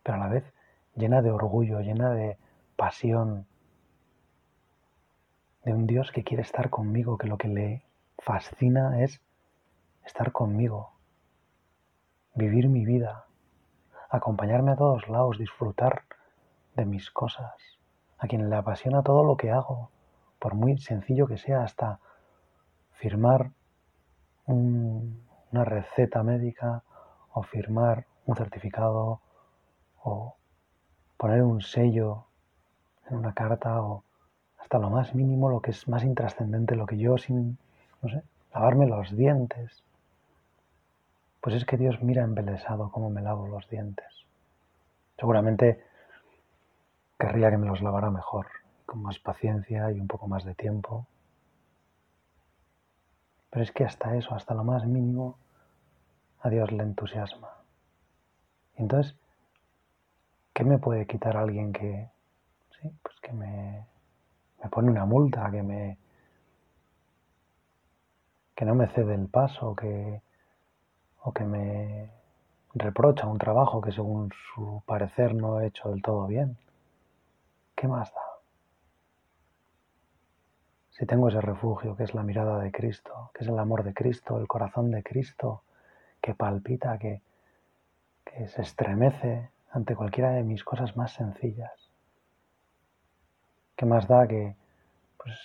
pero 0.05 0.15
a 0.15 0.21
la 0.21 0.29
vez 0.29 0.45
llena 0.95 1.23
de 1.23 1.33
orgullo, 1.33 1.81
llena 1.81 2.11
de 2.11 2.39
pasión, 2.79 3.49
de 5.65 5.75
un 5.75 5.89
Dios 5.89 6.13
que 6.13 6.23
quiere 6.23 6.45
estar 6.45 6.71
conmigo, 6.71 7.19
que 7.19 7.27
lo 7.27 7.37
que 7.37 7.49
le 7.49 7.83
fascina 8.19 9.03
es 9.03 9.21
estar 10.07 10.31
conmigo, 10.31 10.93
vivir 12.37 12.69
mi 12.69 12.87
vida, 12.87 13.27
acompañarme 14.09 14.71
a 14.71 14.77
todos 14.77 15.09
lados, 15.09 15.39
disfrutar 15.39 16.05
de 16.77 16.85
mis 16.85 17.11
cosas, 17.11 17.57
a 18.17 18.29
quien 18.29 18.49
le 18.49 18.55
apasiona 18.55 19.03
todo 19.03 19.25
lo 19.25 19.37
que 19.37 19.51
hago, 19.51 19.91
por 20.39 20.55
muy 20.55 20.79
sencillo 20.79 21.27
que 21.27 21.37
sea, 21.37 21.65
hasta 21.65 21.99
firmar 22.93 23.51
una 24.47 25.65
receta 25.65 26.23
médica 26.23 26.85
o 27.33 27.43
firmar 27.43 28.07
un 28.25 28.37
certificado 28.37 29.21
o 30.01 30.37
poner 31.17 31.43
un 31.43 31.61
sello 31.61 32.28
en 33.11 33.17
una 33.17 33.33
carta 33.33 33.81
o 33.83 34.05
hasta 34.59 34.79
lo 34.79 34.91
más 34.91 35.15
mínimo, 35.15 35.49
lo 35.49 35.61
que 35.61 35.71
es 35.71 35.89
más 35.89 36.05
intrascendente, 36.05 36.77
lo 36.77 36.87
que 36.87 36.99
yo 36.99 37.17
sin, 37.17 37.59
lavarme 38.53 38.87
los 38.87 39.17
dientes. 39.17 39.83
Pues 41.41 41.55
es 41.57 41.65
que 41.65 41.77
Dios 41.77 42.03
mira 42.03 42.23
embelesado 42.23 42.91
cómo 42.91 43.11
me 43.11 43.23
lavo 43.23 43.47
los 43.47 43.69
dientes. 43.69 44.27
Seguramente 45.17 45.85
querría 47.19 47.51
que 47.51 47.59
me 47.59 47.67
los 47.67 47.83
lavara 47.83 48.11
mejor, 48.11 48.47
con 48.87 49.03
más 49.03 49.19
paciencia 49.19 49.91
y 49.91 50.01
un 50.01 50.07
poco 50.07 50.29
más 50.29 50.45
de 50.45 50.55
tiempo. 50.55 51.07
Pero 53.51 53.63
es 53.63 53.73
que 53.73 53.85
hasta 53.85 54.17
eso, 54.17 54.35
hasta 54.35 54.55
lo 54.55 54.65
más 54.65 54.85
mínimo, 54.85 55.39
a 56.41 56.51
Dios 56.51 56.71
le 56.71 56.83
entusiasma. 56.83 57.49
entonces, 58.77 59.17
¿qué 60.53 60.65
me 60.65 60.79
puede 60.79 61.07
quitar 61.07 61.37
alguien 61.37 61.73
que, 61.73 62.09
sí, 62.81 62.91
pues 63.03 63.15
que 63.21 63.33
me, 63.33 63.87
me 64.63 64.71
pone 64.71 64.91
una 64.91 65.05
multa, 65.05 65.51
que 65.51 65.63
me, 65.63 65.99
que 68.55 68.65
no 68.65 68.75
me 68.75 68.89
cede 68.89 69.15
el 69.15 69.29
paso, 69.29 69.75
que, 69.75 70.21
o 71.23 71.33
que 71.33 71.45
me 71.45 72.11
reprocha 72.75 73.27
un 73.27 73.39
trabajo 73.39 73.81
que 73.81 73.93
según 73.93 74.31
su 74.55 74.83
parecer 74.87 75.35
no 75.35 75.61
he 75.61 75.67
hecho 75.67 75.91
del 75.91 76.03
todo 76.03 76.27
bien? 76.27 76.57
¿Qué 77.75 77.89
más 77.89 78.13
da? 78.13 78.21
Si 80.91 81.07
tengo 81.07 81.29
ese 81.29 81.41
refugio 81.41 81.97
que 81.97 82.03
es 82.03 82.15
la 82.15 82.25
mirada 82.25 82.59
de 82.59 82.73
Cristo, 82.73 83.31
que 83.33 83.45
es 83.45 83.49
el 83.49 83.59
amor 83.59 83.85
de 83.85 83.95
Cristo, 83.95 84.39
el 84.39 84.49
corazón 84.49 84.91
de 84.91 85.03
Cristo, 85.03 85.63
que 86.21 86.35
palpita, 86.35 86.99
que, 86.99 87.23
que 88.25 88.49
se 88.49 88.63
estremece 88.63 89.51
ante 89.71 89.95
cualquiera 89.95 90.31
de 90.31 90.43
mis 90.43 90.65
cosas 90.65 90.97
más 90.97 91.13
sencillas. 91.13 91.88
¿Qué 93.79 93.87
más 93.87 94.09
da 94.09 94.27
que 94.27 94.57
pues, 95.17 95.39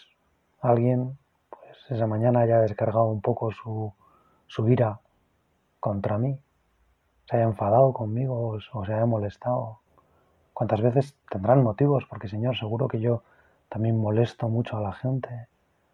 alguien 0.59 1.19
pues, 1.51 1.77
esa 1.91 2.07
mañana 2.07 2.39
haya 2.39 2.61
descargado 2.61 3.05
un 3.05 3.21
poco 3.21 3.51
su, 3.51 3.93
su 4.47 4.67
ira 4.67 4.99
contra 5.79 6.17
mí, 6.17 6.39
se 7.25 7.35
haya 7.35 7.45
enfadado 7.45 7.93
conmigo 7.93 8.59
o 8.73 8.85
se 8.85 8.93
haya 8.93 9.05
molestado 9.05 9.83
¿Cuántas 10.51 10.81
veces 10.81 11.15
tendrán 11.29 11.61
motivos? 11.63 12.05
Porque 12.09 12.27
Señor, 12.27 12.57
seguro 12.57 12.87
que 12.87 12.99
yo 12.99 13.21
también 13.69 13.99
molesto 13.99 14.49
mucho 14.49 14.77
a 14.77 14.81
la 14.81 14.93
gente 14.93 15.47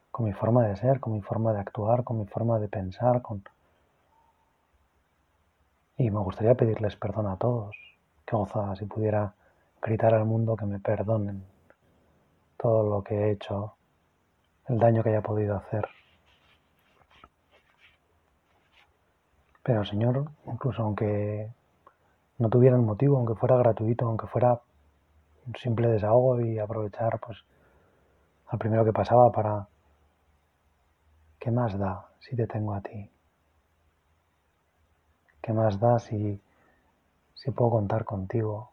con 0.10 0.26
mi 0.26 0.32
forma 0.32 0.66
de 0.66 0.78
ser, 0.78 1.02
con 1.02 1.12
mi 1.12 1.22
forma 1.22 1.52
de 1.52 1.60
actuar, 1.60 2.06
con 2.06 2.20
mi 2.20 2.26
forma 2.26 2.58
de 2.60 2.70
pensar, 2.70 3.22
con... 3.22 3.44
Y 5.98 6.10
me 6.10 6.20
gustaría 6.20 6.56
pedirles 6.56 6.96
perdón 6.96 7.28
a 7.28 7.36
todos. 7.36 7.76
Qué 8.26 8.38
gozada 8.38 8.78
si 8.78 8.86
pudiera 8.86 9.34
gritar 9.82 10.14
al 10.14 10.24
mundo 10.24 10.56
que 10.56 10.66
me 10.66 10.80
perdonen 10.80 11.44
todo 12.60 12.84
lo 12.84 13.04
que 13.04 13.16
he 13.16 13.32
hecho, 13.32 13.74
el 14.68 14.78
daño 14.78 15.02
que 15.02 15.10
haya 15.10 15.22
podido 15.22 15.56
hacer. 15.56 15.88
Pero 19.64 19.86
Señor, 19.86 20.30
incluso 20.46 20.84
aunque 20.84 21.50
no 22.38 22.50
tuvieran 22.50 22.86
motivo, 22.86 23.18
aunque 23.18 23.36
fuera 23.36 23.58
gratuito, 23.58 24.06
aunque 24.06 24.28
fuera 24.28 24.60
un 25.48 25.56
simple 25.56 25.88
desahogo 25.88 26.42
y 26.42 26.60
aprovechar 26.60 27.20
pues 27.20 27.44
al 28.48 28.60
primero 28.60 28.84
que 28.84 28.94
pasaba 28.94 29.32
para 29.32 29.68
¿qué 31.40 31.52
más 31.52 31.78
da 31.78 32.10
si 32.20 32.36
te 32.36 32.46
tengo 32.46 32.74
a 32.74 32.82
ti? 32.82 33.10
¿Qué 35.42 35.54
más 35.54 35.80
da 35.80 35.98
si, 36.00 36.42
si 37.36 37.52
puedo 37.52 37.72
contar 37.72 38.04
contigo? 38.04 38.72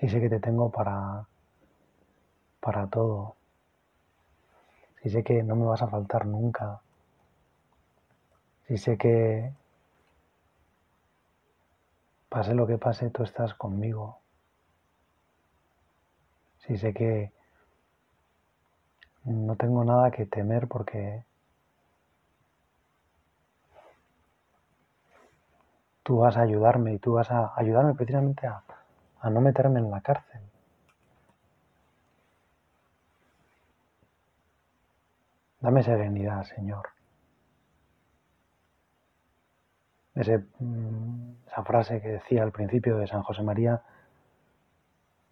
Si 0.00 0.08
sé 0.08 0.20
que 0.20 0.30
te 0.30 0.40
tengo 0.40 0.70
para, 0.70 1.26
para 2.66 2.88
todo. 2.88 3.36
Si 5.00 5.10
sé 5.10 5.22
que 5.22 5.42
no 5.44 5.54
me 5.54 5.66
vas 5.66 5.82
a 5.82 5.86
faltar 5.86 6.26
nunca. 6.26 6.80
Si 8.66 8.76
sé 8.76 8.98
que 8.98 9.52
Pase 12.28 12.54
lo 12.54 12.66
que 12.66 12.76
pase, 12.76 13.08
tú 13.10 13.22
estás 13.22 13.54
conmigo. 13.54 14.18
Si 16.58 16.76
sé 16.76 16.92
que 16.92 17.32
no 19.24 19.54
tengo 19.56 19.84
nada 19.84 20.10
que 20.10 20.26
temer 20.26 20.66
porque 20.66 21.22
tú 26.02 26.18
vas 26.18 26.36
a 26.36 26.42
ayudarme 26.42 26.94
y 26.94 26.98
tú 26.98 27.14
vas 27.14 27.30
a 27.30 27.52
ayudarme 27.56 27.94
precisamente 27.94 28.46
a, 28.46 28.62
a 29.20 29.30
no 29.30 29.40
meterme 29.40 29.78
en 29.78 29.90
la 29.90 30.00
cárcel. 30.00 30.40
Dame 35.60 35.82
serenidad, 35.82 36.44
Señor. 36.44 36.88
Mm, 40.14 41.32
esa 41.46 41.62
frase 41.62 42.00
que 42.00 42.08
decía 42.08 42.42
al 42.42 42.52
principio 42.52 42.96
de 42.96 43.06
San 43.06 43.22
José 43.22 43.42
María, 43.42 43.82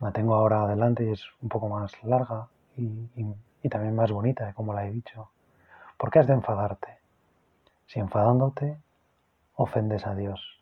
la 0.00 0.12
tengo 0.12 0.34
ahora 0.34 0.62
adelante 0.62 1.04
y 1.04 1.12
es 1.12 1.22
un 1.40 1.48
poco 1.48 1.68
más 1.68 1.92
larga 2.02 2.48
y, 2.76 3.08
y 3.62 3.68
también 3.68 3.96
más 3.96 4.12
bonita, 4.12 4.52
como 4.52 4.74
la 4.74 4.87
he 4.87 4.90
dicho. 4.90 5.30
¿Por 5.96 6.10
qué 6.10 6.18
has 6.18 6.26
de 6.26 6.34
enfadarte? 6.34 6.98
Si 7.87 7.98
enfadándote 7.98 8.76
ofendes 9.54 10.06
a 10.06 10.14
Dios, 10.14 10.60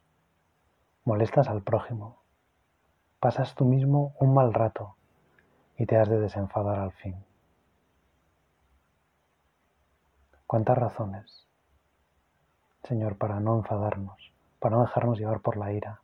molestas 1.04 1.48
al 1.48 1.62
prójimo, 1.62 2.16
pasas 3.18 3.54
tú 3.54 3.64
mismo 3.64 4.14
un 4.20 4.34
mal 4.34 4.54
rato 4.54 4.94
y 5.76 5.86
te 5.86 5.96
has 5.96 6.08
de 6.08 6.20
desenfadar 6.20 6.78
al 6.78 6.92
fin. 6.92 7.16
¿Cuántas 10.52 10.76
razones? 10.76 11.46
Señor, 12.82 13.16
para 13.16 13.40
no 13.40 13.56
enfadarnos, 13.56 14.34
para 14.58 14.76
no 14.76 14.82
dejarnos 14.82 15.18
llevar 15.18 15.40
por 15.40 15.56
la 15.56 15.72
ira. 15.72 16.02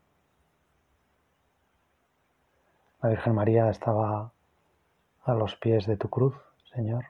La 3.03 3.11
Virgen 3.11 3.35
María 3.35 3.69
estaba 3.69 4.33
a 5.25 5.35
los 5.35 5.55
pies 5.57 5.87
de 5.87 5.99
tu 5.99 6.09
cruz, 6.09 6.35
Señor, 6.73 7.05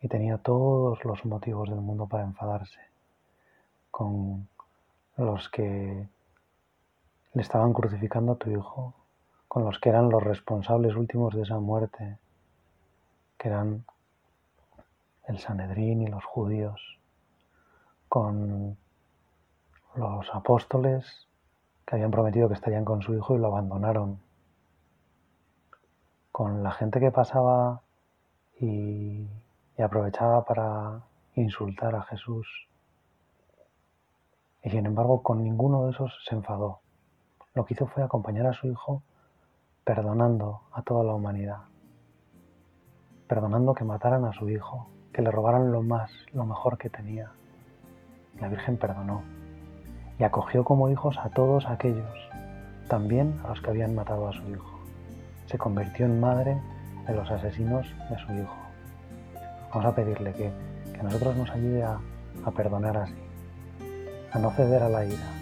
y 0.00 0.06
tenía 0.06 0.38
todos 0.38 1.04
los 1.04 1.24
motivos 1.24 1.68
del 1.68 1.80
mundo 1.80 2.06
para 2.06 2.22
enfadarse 2.22 2.78
con 3.90 4.48
los 5.16 5.48
que 5.48 6.08
le 7.34 7.42
estaban 7.42 7.72
crucificando 7.72 8.34
a 8.34 8.36
tu 8.36 8.48
Hijo, 8.48 8.94
con 9.48 9.64
los 9.64 9.80
que 9.80 9.88
eran 9.88 10.08
los 10.08 10.22
responsables 10.22 10.94
últimos 10.94 11.34
de 11.34 11.42
esa 11.42 11.58
muerte, 11.58 12.16
que 13.38 13.48
eran 13.48 13.84
el 15.28 15.38
Sanedrín 15.38 16.02
y 16.02 16.06
los 16.06 16.24
judíos 16.24 16.80
con 18.08 18.76
los 19.94 20.34
apóstoles 20.34 21.28
que 21.86 21.96
habían 21.96 22.10
prometido 22.10 22.48
que 22.48 22.54
estarían 22.54 22.84
con 22.84 23.02
su 23.02 23.14
hijo 23.14 23.34
y 23.34 23.38
lo 23.38 23.48
abandonaron, 23.48 24.20
con 26.30 26.62
la 26.62 26.70
gente 26.72 27.00
que 27.00 27.10
pasaba 27.10 27.82
y, 28.60 29.28
aprovechaba 29.82 30.44
para 30.44 31.00
insultar 31.34 31.96
a 31.96 32.02
Jesús. 32.02 32.46
Y 34.62 34.70
sin 34.70 34.86
embargo, 34.86 35.22
con 35.24 35.42
ninguno 35.42 35.86
de 35.86 35.90
esos 35.90 36.12
se 36.24 36.36
enfadó. 36.36 36.78
Lo 37.54 37.64
que 37.64 37.74
hizo 37.74 37.88
fue 37.88 38.04
acompañar 38.04 38.46
a 38.46 38.52
su 38.52 38.68
hijo 38.68 39.02
perdonando 39.82 40.60
a 40.70 40.82
toda 40.82 41.02
la 41.02 41.14
humanidad, 41.14 41.62
perdonando 43.32 43.72
que 43.72 43.82
mataran 43.82 44.26
a 44.26 44.34
su 44.34 44.50
hijo, 44.50 44.88
que 45.10 45.22
le 45.22 45.30
robaran 45.30 45.72
lo 45.72 45.80
más, 45.80 46.10
lo 46.34 46.44
mejor 46.44 46.76
que 46.76 46.90
tenía 46.90 47.30
la 48.38 48.48
Virgen 48.48 48.76
perdonó 48.76 49.22
y 50.18 50.24
acogió 50.24 50.64
como 50.64 50.90
hijos 50.90 51.16
a 51.16 51.30
todos 51.30 51.64
aquellos, 51.66 52.12
también 52.88 53.40
a 53.42 53.48
los 53.48 53.62
que 53.62 53.70
habían 53.70 53.94
matado 53.94 54.28
a 54.28 54.34
su 54.34 54.46
hijo. 54.50 54.78
Se 55.46 55.56
convirtió 55.56 56.04
en 56.04 56.20
madre 56.20 56.60
de 57.06 57.14
los 57.14 57.30
asesinos 57.30 57.86
de 58.10 58.18
su 58.18 58.34
hijo. 58.34 58.54
Vamos 59.70 59.86
a 59.86 59.94
pedirle 59.94 60.34
que, 60.34 60.52
que 60.92 61.02
nosotros 61.02 61.34
nos 61.34 61.50
ayude 61.52 61.84
a, 61.84 61.98
a 62.44 62.50
perdonar 62.50 62.98
así, 62.98 63.16
a 64.30 64.38
no 64.40 64.50
ceder 64.50 64.82
a 64.82 64.90
la 64.90 65.06
ira. 65.06 65.41